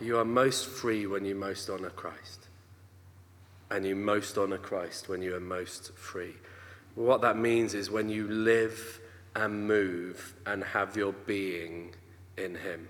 You 0.00 0.18
are 0.18 0.24
most 0.24 0.68
free 0.68 1.08
when 1.08 1.24
you 1.24 1.34
most 1.34 1.68
honor 1.68 1.90
Christ. 1.90 2.46
And 3.68 3.84
you 3.84 3.96
most 3.96 4.38
honor 4.38 4.58
Christ 4.58 5.08
when 5.08 5.22
you 5.22 5.34
are 5.34 5.40
most 5.40 5.92
free. 5.94 6.36
What 6.94 7.20
that 7.22 7.36
means 7.36 7.74
is 7.74 7.90
when 7.90 8.08
you 8.08 8.28
live 8.28 9.00
and 9.34 9.66
move 9.66 10.34
and 10.46 10.62
have 10.62 10.96
your 10.96 11.12
being 11.12 11.96
in 12.36 12.54
Him. 12.54 12.88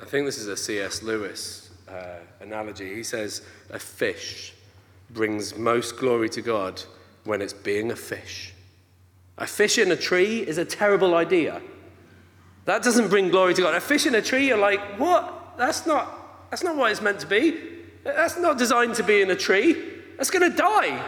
I 0.00 0.04
think 0.04 0.24
this 0.24 0.38
is 0.38 0.46
a 0.46 0.56
C.S. 0.56 1.02
Lewis 1.02 1.72
uh, 1.88 2.18
analogy. 2.38 2.94
He 2.94 3.02
says, 3.02 3.42
A 3.70 3.80
fish 3.80 4.54
brings 5.10 5.56
most 5.56 5.96
glory 5.96 6.28
to 6.30 6.42
God 6.42 6.82
when 7.24 7.40
it's 7.40 7.52
being 7.52 7.90
a 7.90 7.96
fish. 7.96 8.54
A 9.38 9.46
fish 9.46 9.78
in 9.78 9.92
a 9.92 9.96
tree 9.96 10.40
is 10.40 10.58
a 10.58 10.64
terrible 10.64 11.14
idea. 11.14 11.62
That 12.64 12.82
doesn't 12.82 13.08
bring 13.08 13.30
glory 13.30 13.54
to 13.54 13.62
God. 13.62 13.74
A 13.74 13.80
fish 13.80 14.06
in 14.06 14.14
a 14.14 14.22
tree, 14.22 14.48
you're 14.48 14.58
like, 14.58 14.80
what? 14.98 15.54
That's 15.56 15.86
not, 15.86 16.50
that's 16.50 16.62
not 16.62 16.76
what 16.76 16.90
it's 16.90 17.00
meant 17.00 17.20
to 17.20 17.26
be. 17.26 17.56
That's 18.04 18.38
not 18.38 18.58
designed 18.58 18.94
to 18.96 19.02
be 19.02 19.22
in 19.22 19.30
a 19.30 19.36
tree. 19.36 19.76
That's 20.16 20.30
going 20.30 20.50
to 20.50 20.56
die. 20.56 21.02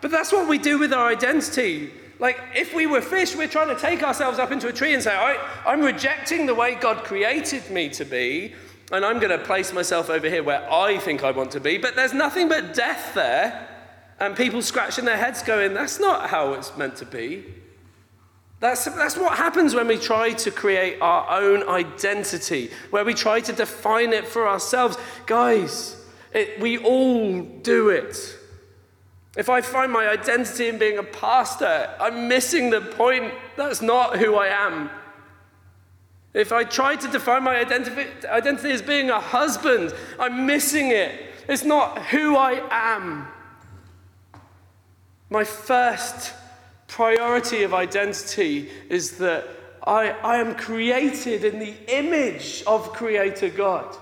But 0.00 0.10
that's 0.10 0.32
what 0.32 0.48
we 0.48 0.58
do 0.58 0.78
with 0.78 0.92
our 0.92 1.08
identity. 1.08 1.92
Like, 2.18 2.40
if 2.54 2.74
we 2.74 2.86
were 2.86 3.00
fish, 3.00 3.36
we're 3.36 3.48
trying 3.48 3.74
to 3.74 3.80
take 3.80 4.02
ourselves 4.02 4.38
up 4.38 4.50
into 4.50 4.68
a 4.68 4.72
tree 4.72 4.94
and 4.94 5.02
say, 5.02 5.14
all 5.14 5.26
right, 5.26 5.40
I'm 5.66 5.80
rejecting 5.80 6.46
the 6.46 6.54
way 6.54 6.74
God 6.74 7.04
created 7.04 7.70
me 7.70 7.88
to 7.90 8.04
be, 8.04 8.54
and 8.92 9.04
I'm 9.04 9.18
going 9.18 9.36
to 9.36 9.44
place 9.44 9.72
myself 9.72 10.10
over 10.10 10.28
here 10.28 10.42
where 10.42 10.70
I 10.72 10.98
think 10.98 11.24
I 11.24 11.30
want 11.30 11.50
to 11.52 11.60
be. 11.60 11.78
But 11.78 11.96
there's 11.96 12.14
nothing 12.14 12.48
but 12.48 12.74
death 12.74 13.14
there, 13.14 13.68
and 14.20 14.36
people 14.36 14.62
scratching 14.62 15.04
their 15.04 15.16
heads 15.16 15.42
going, 15.42 15.74
that's 15.74 16.00
not 16.00 16.30
how 16.30 16.52
it's 16.54 16.76
meant 16.76 16.96
to 16.96 17.06
be. 17.06 17.44
That's, 18.60 18.84
that's 18.86 19.16
what 19.16 19.36
happens 19.36 19.74
when 19.74 19.86
we 19.86 19.98
try 19.98 20.32
to 20.32 20.50
create 20.50 20.98
our 21.02 21.40
own 21.40 21.68
identity, 21.68 22.70
where 22.90 23.04
we 23.04 23.12
try 23.12 23.40
to 23.40 23.52
define 23.52 24.12
it 24.12 24.26
for 24.26 24.48
ourselves. 24.48 24.96
Guys, 25.26 26.02
it, 26.32 26.58
we 26.60 26.78
all 26.78 27.42
do 27.42 27.90
it. 27.90 28.38
If 29.36 29.50
I 29.50 29.60
find 29.60 29.92
my 29.92 30.08
identity 30.08 30.68
in 30.68 30.78
being 30.78 30.96
a 30.96 31.02
pastor, 31.02 31.94
I'm 32.00 32.28
missing 32.28 32.70
the 32.70 32.80
point. 32.80 33.34
That's 33.56 33.82
not 33.82 34.16
who 34.16 34.36
I 34.36 34.46
am. 34.46 34.88
If 36.36 36.52
I 36.52 36.64
try 36.64 36.96
to 36.96 37.08
define 37.08 37.44
my 37.44 37.56
identity, 37.56 38.10
identity 38.28 38.70
as 38.70 38.82
being 38.82 39.08
a 39.08 39.18
husband, 39.18 39.94
I'm 40.20 40.44
missing 40.44 40.90
it. 40.90 41.18
It's 41.48 41.64
not 41.64 41.98
who 42.08 42.36
I 42.36 42.62
am. 42.70 43.26
My 45.30 45.44
first 45.44 46.34
priority 46.88 47.62
of 47.62 47.72
identity 47.72 48.68
is 48.90 49.16
that 49.16 49.48
I, 49.82 50.10
I 50.10 50.36
am 50.36 50.54
created 50.56 51.42
in 51.42 51.58
the 51.58 51.74
image 51.88 52.62
of 52.66 52.92
Creator 52.92 53.48
God. 53.48 53.96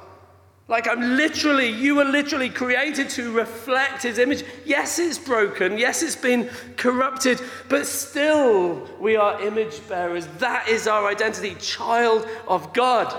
Like 0.66 0.88
I'm 0.88 1.16
literally, 1.16 1.68
you 1.68 1.96
were 1.96 2.04
literally 2.04 2.48
created 2.48 3.10
to 3.10 3.32
reflect 3.32 4.02
his 4.02 4.18
image. 4.18 4.44
Yes, 4.64 4.98
it's 4.98 5.18
broken. 5.18 5.76
Yes, 5.76 6.02
it's 6.02 6.16
been 6.16 6.48
corrupted, 6.76 7.40
but 7.68 7.86
still 7.86 8.88
we 8.98 9.16
are 9.16 9.42
image 9.42 9.86
bearers. 9.88 10.26
That 10.38 10.66
is 10.68 10.86
our 10.86 11.06
identity. 11.06 11.54
Child 11.56 12.26
of 12.48 12.72
God 12.72 13.14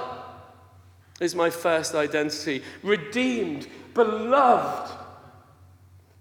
is 1.22 1.36
my 1.36 1.52
first 1.52 1.94
identity. 1.94 2.64
Redeemed, 2.82 3.68
beloved, 3.94 4.92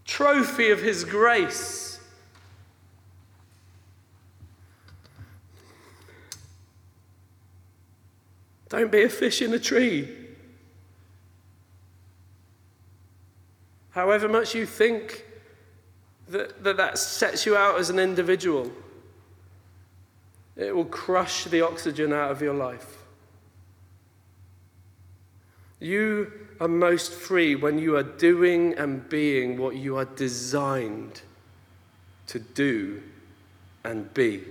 trophy 0.05 0.71
of 0.71 0.83
his 0.83 1.05
grace. 1.05 1.99
Don't 8.69 8.93
be 8.93 9.05
a 9.05 9.09
fish 9.09 9.41
in 9.41 9.55
a 9.55 9.59
tree. 9.59 10.24
However 13.95 14.29
much 14.29 14.57
you 14.57 14.67
think 14.67 15.25
that, 16.29 16.65
that 16.65 16.77
that 16.79 16.99
sets 16.99 17.47
you 17.47 17.57
out 17.57 17.79
as 17.79 17.91
an 17.91 18.01
individual, 18.01 18.73
it 20.57 20.75
will 20.75 20.85
crush 20.85 21.45
the 21.45 21.61
oxygen 21.61 22.13
out 22.13 22.33
of 22.33 22.43
your 22.43 22.55
life. 22.55 22.99
You 25.79 26.33
are 26.61 26.67
most 26.67 27.13
free 27.13 27.55
when 27.55 27.79
you 27.79 27.97
are 27.97 28.03
doing 28.03 28.75
and 28.75 29.09
being 29.09 29.59
what 29.59 29.77
you 29.77 29.97
are 29.97 30.07
designed 30.07 31.23
to 32.27 32.41
do 32.41 33.01
and 33.85 34.13
be. 34.13 34.43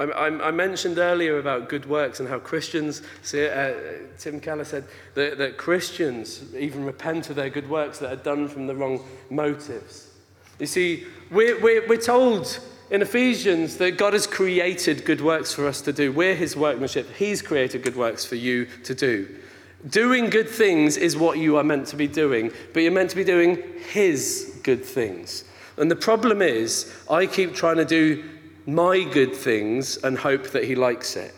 I, 0.00 0.04
I, 0.04 0.48
I, 0.48 0.50
mentioned 0.50 0.96
earlier 0.96 1.38
about 1.38 1.68
good 1.68 1.84
works 1.84 2.20
and 2.20 2.28
how 2.28 2.38
Christians, 2.38 3.02
uh, 3.34 3.72
Tim 4.18 4.40
Keller 4.40 4.64
said 4.64 4.84
that, 5.14 5.36
that 5.36 5.58
Christians 5.58 6.42
even 6.58 6.86
repent 6.86 7.28
of 7.28 7.36
their 7.36 7.50
good 7.50 7.68
works 7.68 7.98
that 7.98 8.10
are 8.10 8.22
done 8.22 8.48
from 8.48 8.66
the 8.66 8.74
wrong 8.74 9.04
motives. 9.28 10.08
You 10.58 10.66
see, 10.66 11.06
we're, 11.30 11.60
we're, 11.60 11.86
we're 11.86 12.00
told 12.00 12.60
in 12.90 13.02
Ephesians 13.02 13.76
that 13.76 13.98
God 13.98 14.14
has 14.14 14.26
created 14.26 15.04
good 15.04 15.20
works 15.20 15.52
for 15.52 15.66
us 15.66 15.82
to 15.82 15.92
do. 15.92 16.12
We're 16.12 16.34
his 16.34 16.56
workmanship. 16.56 17.06
He's 17.14 17.42
created 17.42 17.82
good 17.82 17.96
works 17.96 18.24
for 18.24 18.36
you 18.36 18.66
to 18.84 18.94
do. 18.94 19.28
Doing 19.88 20.30
good 20.30 20.48
things 20.48 20.96
is 20.96 21.16
what 21.16 21.38
you 21.38 21.58
are 21.58 21.64
meant 21.64 21.86
to 21.88 21.96
be 21.96 22.08
doing, 22.08 22.52
but 22.72 22.82
you're 22.82 22.92
meant 22.92 23.10
to 23.10 23.16
be 23.16 23.24
doing 23.24 23.62
his 23.90 24.58
good 24.62 24.84
things. 24.84 25.44
And 25.76 25.90
the 25.90 25.96
problem 25.96 26.42
is, 26.42 26.94
I 27.10 27.26
keep 27.26 27.54
trying 27.54 27.76
to 27.76 27.84
do 27.84 28.22
my 28.74 29.02
good 29.04 29.34
things 29.34 29.96
and 29.98 30.18
hope 30.18 30.50
that 30.50 30.64
he 30.64 30.74
likes 30.74 31.16
it. 31.16 31.34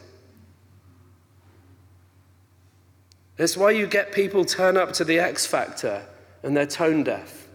That's 3.36 3.56
why 3.56 3.70
you 3.70 3.86
get 3.86 4.12
people 4.12 4.44
turn 4.44 4.76
up 4.76 4.92
to 4.94 5.04
the 5.04 5.18
X 5.18 5.46
Factor 5.46 6.06
and 6.42 6.56
they're 6.56 6.66
tone 6.66 7.02
deaf. 7.02 7.48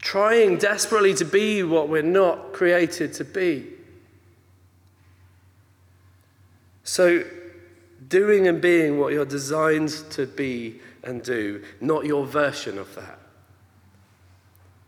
Trying 0.00 0.58
desperately 0.58 1.14
to 1.14 1.24
be 1.24 1.62
what 1.62 1.88
we're 1.88 2.02
not 2.02 2.52
created 2.52 3.12
to 3.14 3.24
be. 3.24 3.66
So, 6.82 7.24
doing 8.08 8.46
and 8.46 8.60
being 8.60 8.98
what 8.98 9.12
you're 9.12 9.24
designed 9.24 9.90
to 10.10 10.26
be 10.26 10.80
and 11.02 11.22
do, 11.22 11.64
not 11.80 12.04
your 12.04 12.26
version 12.26 12.78
of 12.78 12.94
that. 12.96 13.18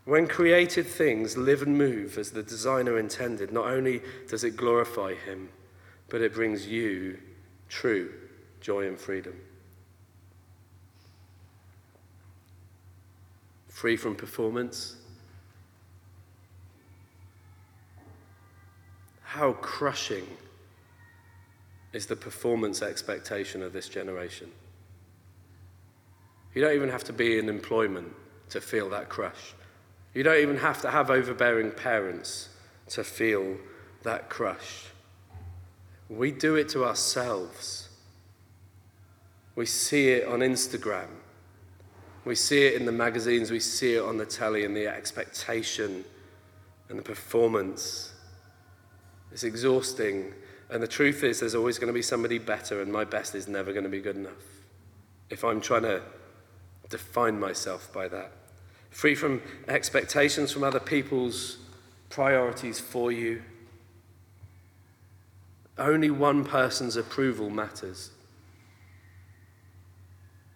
When 0.07 0.29
created 0.29 0.87
things 0.87 1.37
live 1.37 1.63
and 1.63 1.77
move 1.77 2.17
as 2.17 2.31
the 2.31 2.45
designer 2.45 2.97
intended, 2.97 3.53
not 3.53 3.67
only 3.67 4.03
does 4.29 4.45
it 4.45 4.57
glorify 4.57 5.15
him, 5.15 5.49
but 6.09 6.21
it 6.21 6.33
brings 6.33 6.69
you 6.69 7.19
true 7.69 8.13
joy 8.61 8.87
and 8.87 8.97
freedom. 8.97 9.35
Free 13.69 13.97
from 13.97 14.15
performance. 14.15 14.95
How 19.25 19.55
crushing 19.55 20.29
is 21.93 22.07
the 22.07 22.17
performance 22.17 22.81
expectation 22.81 23.61
of 23.61 23.73
this 23.73 23.89
generation? 23.89 24.53
You 26.55 26.63
don't 26.63 26.77
even 26.77 26.91
have 26.91 27.05
to 27.05 27.13
be 27.13 27.41
in 27.41 27.49
employment 27.49 28.15
to 28.51 28.61
feel 28.61 28.89
that 28.91 29.09
crush. 29.09 29.53
You 30.17 30.23
don't 30.23 30.39
even 30.39 30.57
have 30.57 30.81
to 30.81 30.91
have 30.91 31.11
overbearing 31.11 31.73
parents 31.73 32.49
to 32.89 33.05
feel 33.05 33.59
that 34.03 34.31
crush. 34.31 34.87
We 36.09 36.33
do 36.33 36.55
it 36.55 36.71
to 36.71 36.87
ourselves. 36.87 37.91
We 39.57 39.67
see 39.67 40.09
it 40.09 40.27
on 40.27 40.41
Instagram. 40.41 41.09
We 42.25 42.35
see 42.35 42.65
it 42.65 42.81
in 42.81 42.87
the 42.87 42.93
magazines. 42.93 43.51
We 43.51 43.61
see 43.61 43.97
it 43.97 44.03
on 44.03 44.17
the 44.17 44.25
telly 44.25 44.65
and 44.65 44.75
the 44.75 44.87
expectation 44.87 46.03
and 46.89 46.99
the 46.99 47.03
performance. 47.03 48.15
It's 49.33 49.45
exhausting. 49.45 50.33
And 50.71 50.83
the 50.83 50.89
truth 50.89 51.25
is, 51.25 51.41
there's 51.41 51.55
always 51.55 51.79
going 51.79 51.89
to 51.89 51.93
be 51.93 52.01
somebody 52.01 52.39
better, 52.39 52.81
and 52.81 52.91
my 52.91 53.05
best 53.05 53.35
is 53.35 53.49
never 53.49 53.71
going 53.71 53.85
to 53.85 53.91
be 53.91 54.01
good 54.01 54.17
enough. 54.17 54.33
If 55.29 55.45
I'm 55.45 55.61
trying 55.61 55.83
to 55.83 56.01
define 56.89 57.39
myself 57.39 57.93
by 57.93 58.09
that. 58.09 58.33
Free 58.91 59.15
from 59.15 59.43
expectations 59.69 60.53
from 60.53 60.65
other 60.65 60.81
people's 60.81 61.59
priorities 62.09 62.81
for 62.81 63.13
you. 63.13 63.43
Only 65.79 66.11
one 66.11 66.45
person's 66.45 66.97
approval 66.97 67.51
matters. 67.51 68.11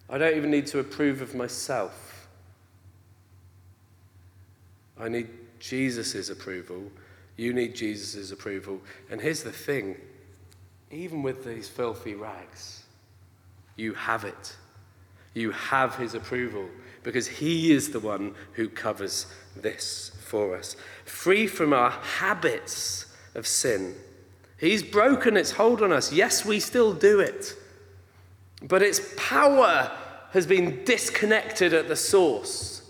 I 0.08 0.18
don't 0.18 0.36
even 0.36 0.50
need 0.50 0.66
to 0.68 0.78
approve 0.78 1.20
of 1.20 1.34
myself. 1.34 2.28
I 4.98 5.08
need 5.08 5.28
Jesus' 5.60 6.30
approval. 6.30 6.82
You 7.36 7.52
need 7.52 7.74
Jesus' 7.74 8.32
approval. 8.32 8.80
And 9.10 9.20
here's 9.20 9.42
the 9.42 9.52
thing 9.52 9.96
even 10.90 11.22
with 11.22 11.44
these 11.44 11.68
filthy 11.68 12.14
rags, 12.14 12.82
you 13.76 13.94
have 13.94 14.24
it. 14.24 14.56
You 15.34 15.52
have 15.52 15.94
his 15.94 16.14
approval 16.14 16.68
because 17.02 17.26
he 17.28 17.72
is 17.72 17.90
the 17.90 18.00
one 18.00 18.34
who 18.54 18.68
covers 18.68 19.26
this 19.56 20.12
for 20.24 20.56
us. 20.56 20.76
Free 21.04 21.46
from 21.46 21.72
our 21.72 21.90
habits 21.90 23.06
of 23.34 23.46
sin. 23.46 23.94
He's 24.58 24.82
broken 24.82 25.36
its 25.36 25.52
hold 25.52 25.82
on 25.82 25.92
us. 25.92 26.12
Yes, 26.12 26.44
we 26.44 26.60
still 26.60 26.92
do 26.92 27.20
it. 27.20 27.54
But 28.62 28.82
its 28.82 29.00
power 29.16 29.90
has 30.32 30.46
been 30.46 30.84
disconnected 30.84 31.72
at 31.72 31.88
the 31.88 31.96
source. 31.96 32.82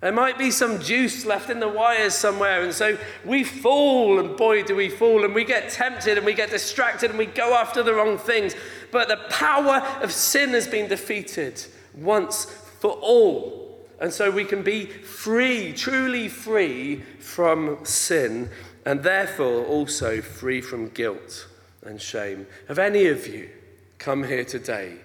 There 0.00 0.12
might 0.12 0.38
be 0.38 0.52
some 0.52 0.80
juice 0.80 1.26
left 1.26 1.50
in 1.50 1.58
the 1.58 1.68
wires 1.68 2.14
somewhere, 2.14 2.62
and 2.62 2.72
so 2.72 2.96
we 3.24 3.42
fall, 3.42 4.20
and 4.20 4.36
boy, 4.36 4.62
do 4.62 4.76
we 4.76 4.88
fall, 4.88 5.24
and 5.24 5.34
we 5.34 5.44
get 5.44 5.70
tempted, 5.70 6.16
and 6.16 6.24
we 6.24 6.34
get 6.34 6.50
distracted, 6.50 7.10
and 7.10 7.18
we 7.18 7.26
go 7.26 7.52
after 7.54 7.82
the 7.82 7.92
wrong 7.92 8.16
things. 8.16 8.54
But 8.92 9.08
the 9.08 9.16
power 9.28 9.84
of 10.00 10.12
sin 10.12 10.50
has 10.50 10.68
been 10.68 10.88
defeated 10.88 11.64
once 11.94 12.46
for 12.78 12.92
all. 12.92 13.78
And 14.00 14.12
so 14.12 14.30
we 14.30 14.44
can 14.44 14.62
be 14.62 14.86
free, 14.86 15.72
truly 15.72 16.28
free 16.28 17.02
from 17.18 17.84
sin, 17.84 18.50
and 18.84 19.02
therefore 19.02 19.64
also 19.64 20.22
free 20.22 20.60
from 20.60 20.88
guilt 20.90 21.48
and 21.82 22.00
shame. 22.00 22.46
Have 22.68 22.78
any 22.78 23.06
of 23.06 23.26
you 23.26 23.50
come 23.98 24.22
here 24.22 24.44
today 24.44 24.98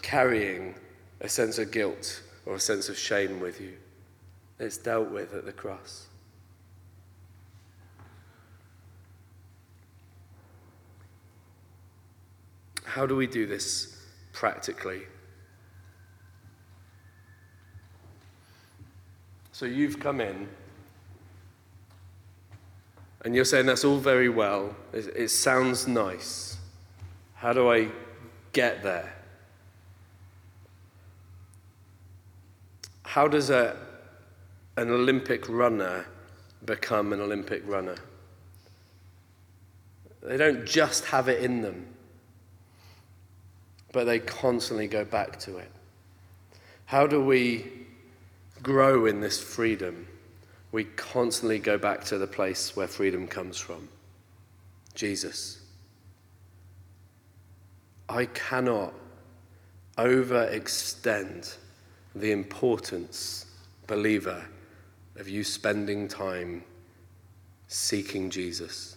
carrying 0.00 0.76
a 1.20 1.28
sense 1.28 1.58
of 1.58 1.72
guilt 1.72 2.22
or 2.44 2.54
a 2.54 2.60
sense 2.60 2.88
of 2.88 2.96
shame 2.96 3.40
with 3.40 3.60
you? 3.60 3.74
It's 4.58 4.78
dealt 4.78 5.10
with 5.10 5.34
at 5.34 5.44
the 5.44 5.52
cross. 5.52 6.06
How 12.84 13.04
do 13.04 13.16
we 13.16 13.26
do 13.26 13.46
this 13.46 14.00
practically? 14.32 15.02
So 19.56 19.64
you've 19.64 19.98
come 19.98 20.20
in 20.20 20.50
and 23.24 23.34
you're 23.34 23.46
saying 23.46 23.64
that's 23.64 23.86
all 23.86 23.96
very 23.96 24.28
well. 24.28 24.76
It, 24.92 25.06
it, 25.16 25.28
sounds 25.30 25.88
nice. 25.88 26.58
How 27.36 27.54
do 27.54 27.72
I 27.72 27.88
get 28.52 28.82
there? 28.82 29.14
How 33.02 33.26
does 33.26 33.48
a, 33.48 33.78
an 34.76 34.90
Olympic 34.90 35.48
runner 35.48 36.04
become 36.66 37.14
an 37.14 37.22
Olympic 37.22 37.62
runner? 37.66 37.96
They 40.22 40.36
don't 40.36 40.66
just 40.66 41.06
have 41.06 41.30
it 41.30 41.42
in 41.42 41.62
them, 41.62 41.86
but 43.92 44.04
they 44.04 44.18
constantly 44.18 44.86
go 44.86 45.06
back 45.06 45.38
to 45.40 45.56
it. 45.56 45.70
How 46.84 47.06
do 47.06 47.24
we 47.24 47.85
grow 48.62 49.06
in 49.06 49.20
this 49.20 49.42
freedom? 49.42 50.06
We 50.72 50.84
constantly 50.84 51.58
go 51.58 51.78
back 51.78 52.04
to 52.04 52.18
the 52.18 52.26
place 52.26 52.76
where 52.76 52.88
freedom 52.88 53.26
comes 53.26 53.58
from 53.58 53.88
Jesus. 54.94 55.60
I 58.08 58.26
cannot 58.26 58.92
overextend 59.98 61.56
the 62.14 62.32
importance, 62.32 63.46
believer, 63.86 64.44
of 65.16 65.28
you 65.28 65.44
spending 65.44 66.08
time 66.08 66.62
seeking 67.68 68.30
Jesus. 68.30 68.96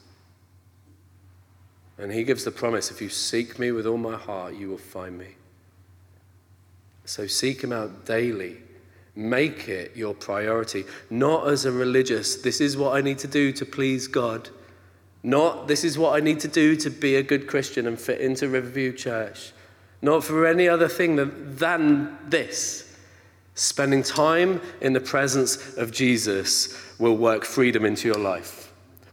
And 1.98 2.12
he 2.12 2.24
gives 2.24 2.46
the 2.46 2.52
promise 2.52 2.92
if 2.92 3.02
you 3.02 3.10
seek 3.10 3.60
me 3.60 3.72
with 3.72 3.86
all 3.86 3.98
my 3.98 4.16
heart, 4.16 4.56
you 4.56 4.70
will 4.70 4.78
find 4.78 5.18
me. 5.18 5.36
So 7.06 7.28
seek 7.28 7.64
him 7.64 7.74
out 7.74 8.06
daily. 8.06 8.58
Make 9.20 9.68
it 9.68 9.98
your 9.98 10.14
priority. 10.14 10.86
Not 11.10 11.50
as 11.50 11.66
a 11.66 11.74
religious, 11.74 12.36
this 12.36 12.62
is 12.62 12.78
what 12.78 12.96
I 12.96 13.02
need 13.02 13.20
to 13.20 13.28
do 13.28 13.52
to 13.52 13.66
please 13.66 14.08
God. 14.08 14.48
Not 15.24 15.68
this 15.68 15.84
is 15.84 15.98
what 15.98 16.16
I 16.16 16.22
need 16.22 16.40
to 16.40 16.48
do 16.48 16.78
to 16.78 16.90
be 16.90 17.18
a 17.18 17.24
good 17.24 17.46
Christian 17.46 17.86
and 17.86 18.00
fit 18.00 18.22
into 18.22 18.48
Riverview 18.48 18.94
Church. 18.94 19.52
Not 20.02 20.24
for 20.24 20.48
any 20.48 20.70
other 20.70 20.88
thing 20.88 21.18
than, 21.18 21.58
than 21.58 22.18
this. 22.30 22.98
Spending 23.56 24.04
time 24.04 24.62
in 24.80 24.94
the 24.94 25.02
presence 25.02 25.76
of 25.76 25.92
Jesus 25.92 26.82
will 26.98 27.18
work 27.18 27.44
freedom 27.44 27.84
into 27.84 28.08
your 28.08 28.18
life, 28.18 28.59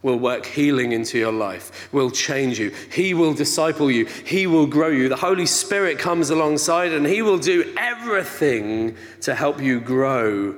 will 0.02 0.18
work 0.18 0.46
healing 0.46 0.92
into 0.92 1.18
your 1.18 1.32
life, 1.32 1.92
will 1.92 2.10
change 2.10 2.58
you. 2.58 2.72
He 2.92 3.14
will 3.14 3.34
disciple 3.34 3.90
you, 3.90 4.06
He 4.06 4.46
will 4.46 4.66
grow 4.66 4.88
you. 4.88 5.08
The 5.08 5.16
Holy 5.16 5.46
Spirit 5.46 5.98
comes 5.98 6.30
alongside 6.30 6.92
and 6.92 7.06
He 7.06 7.22
will 7.22 7.38
do 7.38 7.74
everything 7.76 8.96
to 9.22 9.34
help 9.34 9.60
you 9.60 9.80
grow 9.80 10.54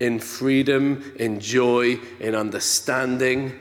in 0.00 0.20
freedom, 0.20 1.12
in 1.18 1.40
joy, 1.40 1.98
in 2.20 2.34
understanding 2.34 3.58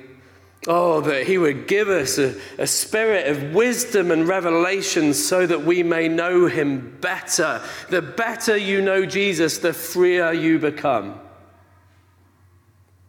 Oh, 0.70 1.00
that 1.00 1.26
He 1.26 1.38
would 1.38 1.66
give 1.66 1.88
us 1.88 2.18
a, 2.18 2.36
a, 2.58 2.68
spirit 2.68 3.28
of 3.28 3.56
wisdom 3.56 4.12
and 4.12 4.28
revelation 4.28 5.14
so 5.14 5.48
that 5.48 5.64
we 5.64 5.82
may 5.82 6.10
know 6.10 6.48
Him 6.48 6.98
better. 7.00 7.62
The 7.90 8.02
better 8.02 8.58
you 8.58 8.82
know 8.82 9.06
Jesus, 9.06 9.60
the 9.60 9.72
freer 9.72 10.34
you 10.34 10.60
become. 10.60 11.22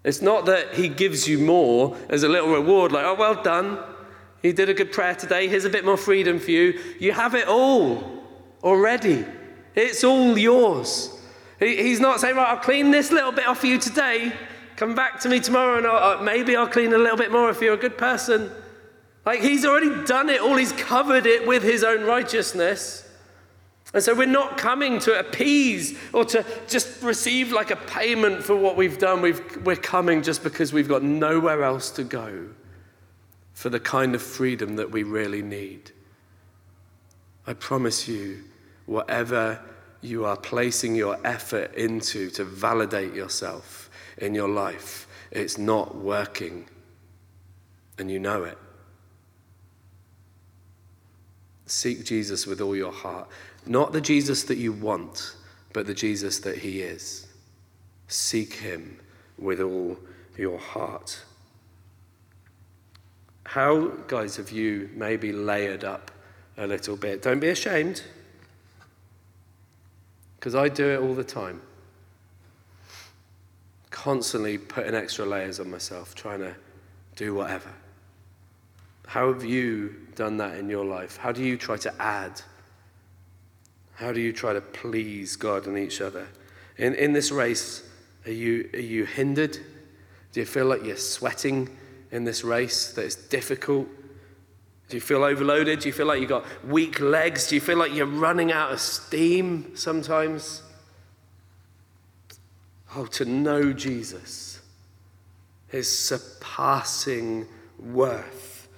It's 0.04 0.22
not 0.22 0.46
that 0.46 0.74
He 0.74 0.88
gives 0.88 1.26
you 1.28 1.38
more 1.38 1.96
as 2.08 2.22
a 2.22 2.28
little 2.28 2.50
reward, 2.50 2.92
like, 2.92 3.04
oh, 3.04 3.14
well 3.14 3.42
done. 3.42 3.78
You 4.42 4.52
did 4.52 4.68
a 4.68 4.74
good 4.74 4.92
prayer 4.92 5.14
today. 5.14 5.48
Here's 5.48 5.64
a 5.64 5.70
bit 5.70 5.84
more 5.84 5.96
freedom 5.96 6.38
for 6.38 6.50
you. 6.50 6.78
You 7.00 7.12
have 7.12 7.34
it 7.34 7.48
all 7.48 8.22
already, 8.62 9.24
it's 9.74 10.04
all 10.04 10.36
yours. 10.38 11.14
He's 11.58 11.98
not 11.98 12.20
saying, 12.20 12.36
right, 12.36 12.50
I'll 12.50 12.58
clean 12.62 12.92
this 12.92 13.10
little 13.10 13.32
bit 13.32 13.46
off 13.46 13.60
for 13.60 13.66
you 13.66 13.78
today. 13.78 14.32
Come 14.76 14.94
back 14.94 15.18
to 15.20 15.28
me 15.28 15.40
tomorrow 15.40 15.78
and 15.78 15.86
I'll, 15.88 16.18
uh, 16.18 16.22
maybe 16.22 16.54
I'll 16.54 16.68
clean 16.68 16.92
a 16.92 16.98
little 16.98 17.16
bit 17.16 17.32
more 17.32 17.50
if 17.50 17.60
you're 17.60 17.74
a 17.74 17.78
good 17.78 17.98
person. 17.98 18.52
Like 19.26 19.40
he's 19.40 19.64
already 19.64 20.06
done 20.06 20.28
it 20.28 20.40
all, 20.40 20.54
he's 20.54 20.70
covered 20.72 21.26
it 21.26 21.48
with 21.48 21.64
his 21.64 21.82
own 21.82 22.04
righteousness. 22.04 23.07
And 23.94 24.02
so 24.02 24.14
we're 24.14 24.26
not 24.26 24.58
coming 24.58 24.98
to 25.00 25.18
appease 25.18 25.98
or 26.12 26.24
to 26.26 26.44
just 26.68 27.02
receive 27.02 27.52
like 27.52 27.70
a 27.70 27.76
payment 27.76 28.44
for 28.44 28.54
what 28.54 28.76
we've 28.76 28.98
done. 28.98 29.22
We've, 29.22 29.64
we're 29.64 29.76
coming 29.76 30.22
just 30.22 30.42
because 30.42 30.72
we've 30.72 30.88
got 30.88 31.02
nowhere 31.02 31.62
else 31.64 31.90
to 31.92 32.04
go 32.04 32.48
for 33.54 33.70
the 33.70 33.80
kind 33.80 34.14
of 34.14 34.22
freedom 34.22 34.76
that 34.76 34.90
we 34.90 35.02
really 35.02 35.42
need. 35.42 35.90
I 37.46 37.54
promise 37.54 38.06
you, 38.06 38.44
whatever 38.84 39.60
you 40.02 40.26
are 40.26 40.36
placing 40.36 40.94
your 40.94 41.18
effort 41.24 41.74
into 41.74 42.30
to 42.30 42.44
validate 42.44 43.14
yourself, 43.14 43.88
in 44.20 44.34
your 44.34 44.48
life, 44.48 45.06
it's 45.30 45.58
not 45.58 45.96
working, 45.96 46.66
and 47.98 48.10
you 48.10 48.18
know 48.18 48.44
it. 48.44 48.58
Seek 51.66 52.04
Jesus 52.04 52.46
with 52.46 52.60
all 52.60 52.74
your 52.74 52.92
heart. 52.92 53.28
Not 53.66 53.92
the 53.92 54.00
Jesus 54.00 54.44
that 54.44 54.58
you 54.58 54.72
want, 54.72 55.36
but 55.72 55.86
the 55.86 55.94
Jesus 55.94 56.38
that 56.40 56.58
He 56.58 56.80
is. 56.80 57.26
Seek 58.08 58.54
Him 58.54 58.98
with 59.38 59.60
all 59.60 59.98
your 60.36 60.58
heart. 60.58 61.22
How, 63.44 63.88
guys, 64.06 64.36
have 64.36 64.50
you 64.50 64.90
maybe 64.94 65.32
layered 65.32 65.84
up 65.84 66.10
a 66.56 66.66
little 66.66 66.96
bit? 66.96 67.22
Don't 67.22 67.40
be 67.40 67.48
ashamed, 67.48 68.02
because 70.36 70.54
I 70.54 70.68
do 70.68 70.88
it 70.90 71.00
all 71.00 71.14
the 71.14 71.24
time 71.24 71.62
constantly 73.98 74.56
putting 74.56 74.94
extra 74.94 75.26
layers 75.26 75.58
on 75.58 75.68
myself, 75.70 76.14
trying 76.14 76.38
to 76.38 76.54
do 77.16 77.34
whatever. 77.34 77.70
How 79.06 79.32
have 79.32 79.44
you 79.44 79.96
done 80.14 80.36
that 80.36 80.56
in 80.56 80.70
your 80.70 80.84
life? 80.84 81.16
How 81.16 81.32
do 81.32 81.42
you 81.42 81.56
try 81.56 81.76
to 81.78 81.92
add? 82.00 82.40
How 83.98 84.12
do 84.12 84.20
you 84.20 84.32
try 84.32 84.52
to 84.52 84.60
please 84.60 85.34
God 85.34 85.66
and 85.66 85.76
each 85.76 86.00
other? 86.00 86.28
In, 86.76 86.94
in 86.94 87.12
this 87.12 87.32
race, 87.32 87.82
are 88.26 88.30
you, 88.30 88.70
are 88.72 88.78
you 88.78 89.04
hindered? 89.04 89.58
Do 90.30 90.38
you 90.38 90.46
feel 90.46 90.66
like 90.66 90.84
you're 90.84 90.96
sweating 90.96 91.68
in 92.12 92.22
this 92.22 92.44
race, 92.44 92.92
that 92.92 93.04
it's 93.04 93.16
difficult? 93.16 93.88
Do 94.88 94.96
you 94.96 95.00
feel 95.00 95.24
overloaded? 95.24 95.80
Do 95.80 95.88
you 95.88 95.92
feel 95.92 96.06
like 96.06 96.20
you've 96.20 96.28
got 96.28 96.44
weak 96.64 97.00
legs? 97.00 97.48
Do 97.48 97.56
you 97.56 97.60
feel 97.60 97.76
like 97.76 97.92
you're 97.92 98.06
running 98.06 98.52
out 98.52 98.70
of 98.70 98.78
steam 98.78 99.74
sometimes? 99.74 100.62
Oh, 102.94 103.06
to 103.06 103.24
know 103.24 103.72
Jesus, 103.72 104.60
his 105.66 105.90
surpassing 105.90 107.48
worth. 107.80 108.68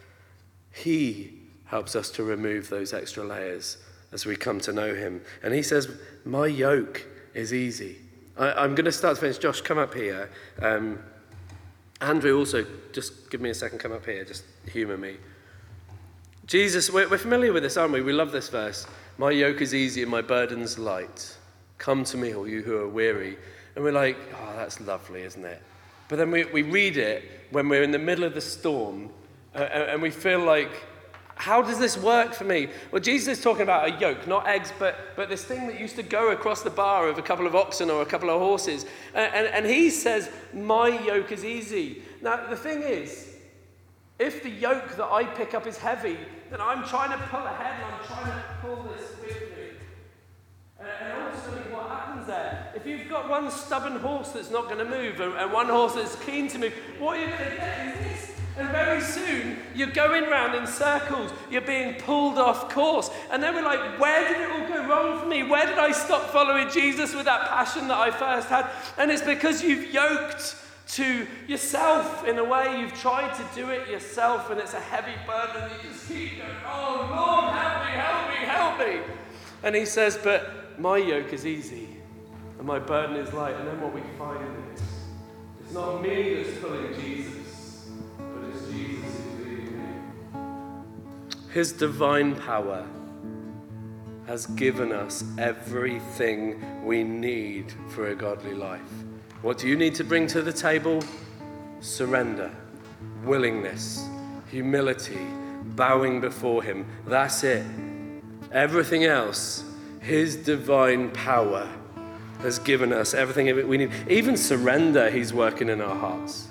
He 0.72 1.34
helps 1.66 1.94
us 1.94 2.10
to 2.12 2.24
remove 2.24 2.70
those 2.70 2.94
extra 2.94 3.22
layers 3.22 3.76
as 4.12 4.26
we 4.26 4.36
come 4.36 4.60
to 4.60 4.72
know 4.72 4.94
him. 4.94 5.22
And 5.42 5.54
he 5.54 5.62
says, 5.62 5.88
My 6.24 6.46
yoke 6.46 7.06
is 7.34 7.52
easy. 7.52 7.98
I, 8.36 8.64
am 8.64 8.74
going 8.74 8.86
to 8.86 8.92
start 8.92 9.16
to 9.16 9.20
finish. 9.20 9.38
Josh, 9.38 9.60
come 9.60 9.78
up 9.78 9.94
here. 9.94 10.30
Um, 10.60 10.98
Andrew, 12.00 12.38
also, 12.38 12.64
just 12.92 13.30
give 13.30 13.40
me 13.40 13.50
a 13.50 13.54
second, 13.54 13.78
come 13.78 13.92
up 13.92 14.06
here, 14.06 14.24
just 14.24 14.44
humour 14.72 14.96
me. 14.96 15.16
Jesus, 16.46 16.90
we're, 16.90 17.08
we're 17.08 17.18
familiar 17.18 17.52
with 17.52 17.62
this, 17.62 17.76
aren't 17.76 17.92
we? 17.92 18.00
We 18.00 18.12
love 18.12 18.32
this 18.32 18.48
verse. 18.48 18.86
My 19.18 19.30
yoke 19.30 19.60
is 19.60 19.74
easy 19.74 20.02
and 20.02 20.10
my 20.10 20.22
burden's 20.22 20.78
light. 20.78 21.36
Come 21.78 22.04
to 22.04 22.16
me, 22.16 22.34
all 22.34 22.48
you 22.48 22.62
who 22.62 22.76
are 22.78 22.88
weary. 22.88 23.36
And 23.76 23.84
we're 23.84 23.92
like, 23.92 24.16
oh, 24.34 24.54
that's 24.56 24.80
lovely, 24.80 25.22
isn't 25.22 25.44
it? 25.44 25.62
But 26.08 26.16
then 26.16 26.30
we, 26.30 26.44
we 26.46 26.62
read 26.62 26.96
it 26.96 27.24
when 27.50 27.68
we're 27.68 27.82
in 27.82 27.92
the 27.92 27.98
middle 27.98 28.24
of 28.24 28.34
the 28.34 28.40
storm 28.40 29.10
uh, 29.54 29.58
and 29.58 30.00
we 30.00 30.10
feel 30.10 30.40
like, 30.40 30.70
how 31.40 31.62
does 31.62 31.78
this 31.78 31.96
work 31.96 32.34
for 32.34 32.44
me? 32.44 32.68
Well, 32.92 33.00
Jesus 33.00 33.38
is 33.38 33.42
talking 33.42 33.62
about 33.62 33.88
a 33.88 33.98
yoke, 33.98 34.26
not 34.28 34.46
eggs, 34.46 34.74
but, 34.78 35.16
but 35.16 35.30
this 35.30 35.42
thing 35.42 35.66
that 35.68 35.80
used 35.80 35.96
to 35.96 36.02
go 36.02 36.32
across 36.32 36.60
the 36.60 36.68
bar 36.68 37.08
of 37.08 37.16
a 37.16 37.22
couple 37.22 37.46
of 37.46 37.56
oxen 37.56 37.88
or 37.88 38.02
a 38.02 38.06
couple 38.06 38.28
of 38.28 38.38
horses. 38.38 38.84
And, 39.14 39.34
and, 39.34 39.46
and 39.46 39.66
he 39.66 39.88
says, 39.88 40.30
My 40.52 40.88
yoke 40.88 41.32
is 41.32 41.42
easy. 41.42 42.02
Now, 42.20 42.46
the 42.50 42.56
thing 42.56 42.82
is, 42.82 43.36
if 44.18 44.42
the 44.42 44.50
yoke 44.50 44.96
that 44.96 45.06
I 45.10 45.24
pick 45.24 45.54
up 45.54 45.66
is 45.66 45.78
heavy, 45.78 46.18
then 46.50 46.60
I'm 46.60 46.84
trying 46.84 47.10
to 47.10 47.26
pull 47.28 47.40
ahead 47.40 47.82
and 47.82 47.94
I'm 47.94 48.06
trying 48.06 48.26
to 48.26 48.44
pull 48.60 48.82
this 48.94 49.10
with 49.22 49.40
me. 49.56 49.70
And 50.78 51.22
ultimately, 51.22 51.72
what 51.72 51.88
happens 51.88 52.26
there? 52.26 52.70
If 52.76 52.86
you've 52.86 53.08
got 53.08 53.30
one 53.30 53.50
stubborn 53.50 53.96
horse 53.96 54.32
that's 54.32 54.50
not 54.50 54.64
going 54.64 54.78
to 54.78 54.84
move 54.84 55.20
and 55.20 55.50
one 55.50 55.68
horse 55.68 55.94
that's 55.94 56.16
keen 56.16 56.48
to 56.48 56.58
move, 56.58 56.74
what 56.98 57.16
are 57.16 57.20
you're 57.20 57.30
going 57.30 57.50
to 57.50 57.56
get 57.56 57.96
is 57.96 58.26
this 58.26 58.29
and 58.58 58.68
very 58.70 59.00
soon, 59.00 59.58
you're 59.74 59.88
going 59.88 60.24
round 60.24 60.54
in 60.54 60.66
circles. 60.66 61.32
You're 61.50 61.60
being 61.60 61.94
pulled 61.94 62.38
off 62.38 62.68
course. 62.68 63.10
And 63.30 63.42
then 63.42 63.54
we're 63.54 63.62
like, 63.62 63.98
where 63.98 64.28
did 64.28 64.40
it 64.40 64.50
all 64.50 64.68
go 64.68 64.88
wrong 64.88 65.20
for 65.20 65.26
me? 65.26 65.44
Where 65.44 65.66
did 65.66 65.78
I 65.78 65.92
stop 65.92 66.30
following 66.30 66.68
Jesus 66.68 67.14
with 67.14 67.24
that 67.24 67.48
passion 67.48 67.88
that 67.88 67.98
I 67.98 68.10
first 68.10 68.48
had? 68.48 68.70
And 68.98 69.10
it's 69.10 69.22
because 69.22 69.62
you've 69.62 69.94
yoked 69.94 70.56
to 70.88 71.26
yourself 71.46 72.26
in 72.26 72.38
a 72.38 72.44
way. 72.44 72.80
You've 72.80 72.94
tried 72.94 73.32
to 73.34 73.44
do 73.54 73.70
it 73.70 73.88
yourself, 73.88 74.50
and 74.50 74.60
it's 74.60 74.74
a 74.74 74.80
heavy 74.80 75.14
burden. 75.26 75.70
You 75.70 75.90
just 75.90 76.08
keep 76.08 76.38
going, 76.38 76.50
oh, 76.66 77.06
Lord, 77.08 77.54
help 77.54 77.84
me, 77.84 77.92
help 77.96 78.78
me, 78.78 78.84
help 78.84 79.06
me. 79.08 79.14
And 79.62 79.76
he 79.76 79.86
says, 79.86 80.18
but 80.22 80.78
my 80.80 80.96
yoke 80.96 81.32
is 81.32 81.46
easy, 81.46 81.88
and 82.58 82.66
my 82.66 82.80
burden 82.80 83.16
is 83.16 83.32
light. 83.32 83.54
And 83.54 83.68
then 83.68 83.80
what 83.80 83.94
we 83.94 84.00
find 84.18 84.44
is, 84.74 84.82
it's 85.62 85.72
not 85.72 86.02
me 86.02 86.42
that's 86.42 86.58
pulling 86.58 87.00
Jesus. 87.00 87.39
His 91.52 91.72
divine 91.72 92.36
power 92.36 92.86
has 94.26 94.46
given 94.46 94.92
us 94.92 95.24
everything 95.36 96.84
we 96.84 97.02
need 97.02 97.72
for 97.88 98.08
a 98.08 98.14
godly 98.14 98.54
life. 98.54 98.80
What 99.42 99.58
do 99.58 99.66
you 99.66 99.74
need 99.74 99.96
to 99.96 100.04
bring 100.04 100.28
to 100.28 100.42
the 100.42 100.52
table? 100.52 101.02
Surrender, 101.80 102.52
willingness, 103.24 104.06
humility, 104.48 105.18
bowing 105.74 106.20
before 106.20 106.62
Him. 106.62 106.86
That's 107.04 107.42
it. 107.42 107.66
Everything 108.52 109.04
else, 109.04 109.64
His 110.00 110.36
divine 110.36 111.10
power 111.10 111.68
has 112.42 112.60
given 112.60 112.92
us 112.92 113.12
everything 113.12 113.66
we 113.68 113.76
need. 113.76 113.90
Even 114.08 114.36
surrender, 114.36 115.10
He's 115.10 115.32
working 115.32 115.68
in 115.68 115.80
our 115.80 115.96
hearts. 115.96 116.46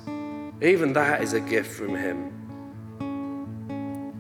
Even 0.61 0.91
that 0.91 1.23
is 1.23 1.31
a 1.31 1.39
gift 1.39 1.71
from 1.71 1.95
Him. 1.95 2.38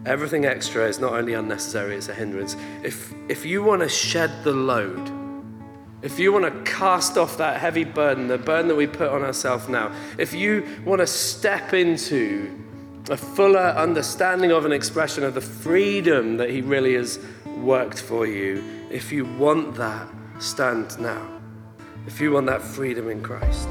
Everything 0.05 0.45
extra 0.45 0.87
is 0.87 0.99
not 0.99 1.13
only 1.13 1.33
unnecessary, 1.33 1.95
it's 1.95 2.07
a 2.07 2.13
hindrance. 2.13 2.55
If, 2.83 3.13
if 3.27 3.45
you 3.45 3.63
want 3.63 3.81
to 3.81 3.89
shed 3.89 4.43
the 4.43 4.53
load, 4.53 5.11
if 6.01 6.17
you 6.17 6.31
want 6.31 6.45
to 6.45 6.71
cast 6.71 7.17
off 7.17 7.37
that 7.37 7.59
heavy 7.59 7.83
burden, 7.83 8.27
the 8.27 8.37
burden 8.37 8.69
that 8.69 8.75
we 8.75 8.87
put 8.87 9.09
on 9.09 9.23
ourselves 9.23 9.67
now, 9.67 9.91
if 10.17 10.33
you 10.33 10.65
want 10.85 10.99
to 10.99 11.07
step 11.07 11.73
into 11.73 12.57
a 13.09 13.17
fuller 13.17 13.59
understanding 13.59 14.51
of 14.51 14.65
an 14.65 14.71
expression 14.71 15.23
of 15.23 15.33
the 15.33 15.41
freedom 15.41 16.37
that 16.37 16.49
He 16.49 16.61
really 16.61 16.93
has 16.93 17.19
worked 17.57 18.01
for 18.01 18.25
you, 18.25 18.63
if 18.89 19.11
you 19.11 19.25
want 19.25 19.75
that, 19.75 20.07
stand 20.39 20.97
now. 20.99 21.27
If 22.07 22.21
you 22.21 22.31
want 22.31 22.45
that 22.45 22.61
freedom 22.61 23.09
in 23.09 23.21
Christ. 23.21 23.67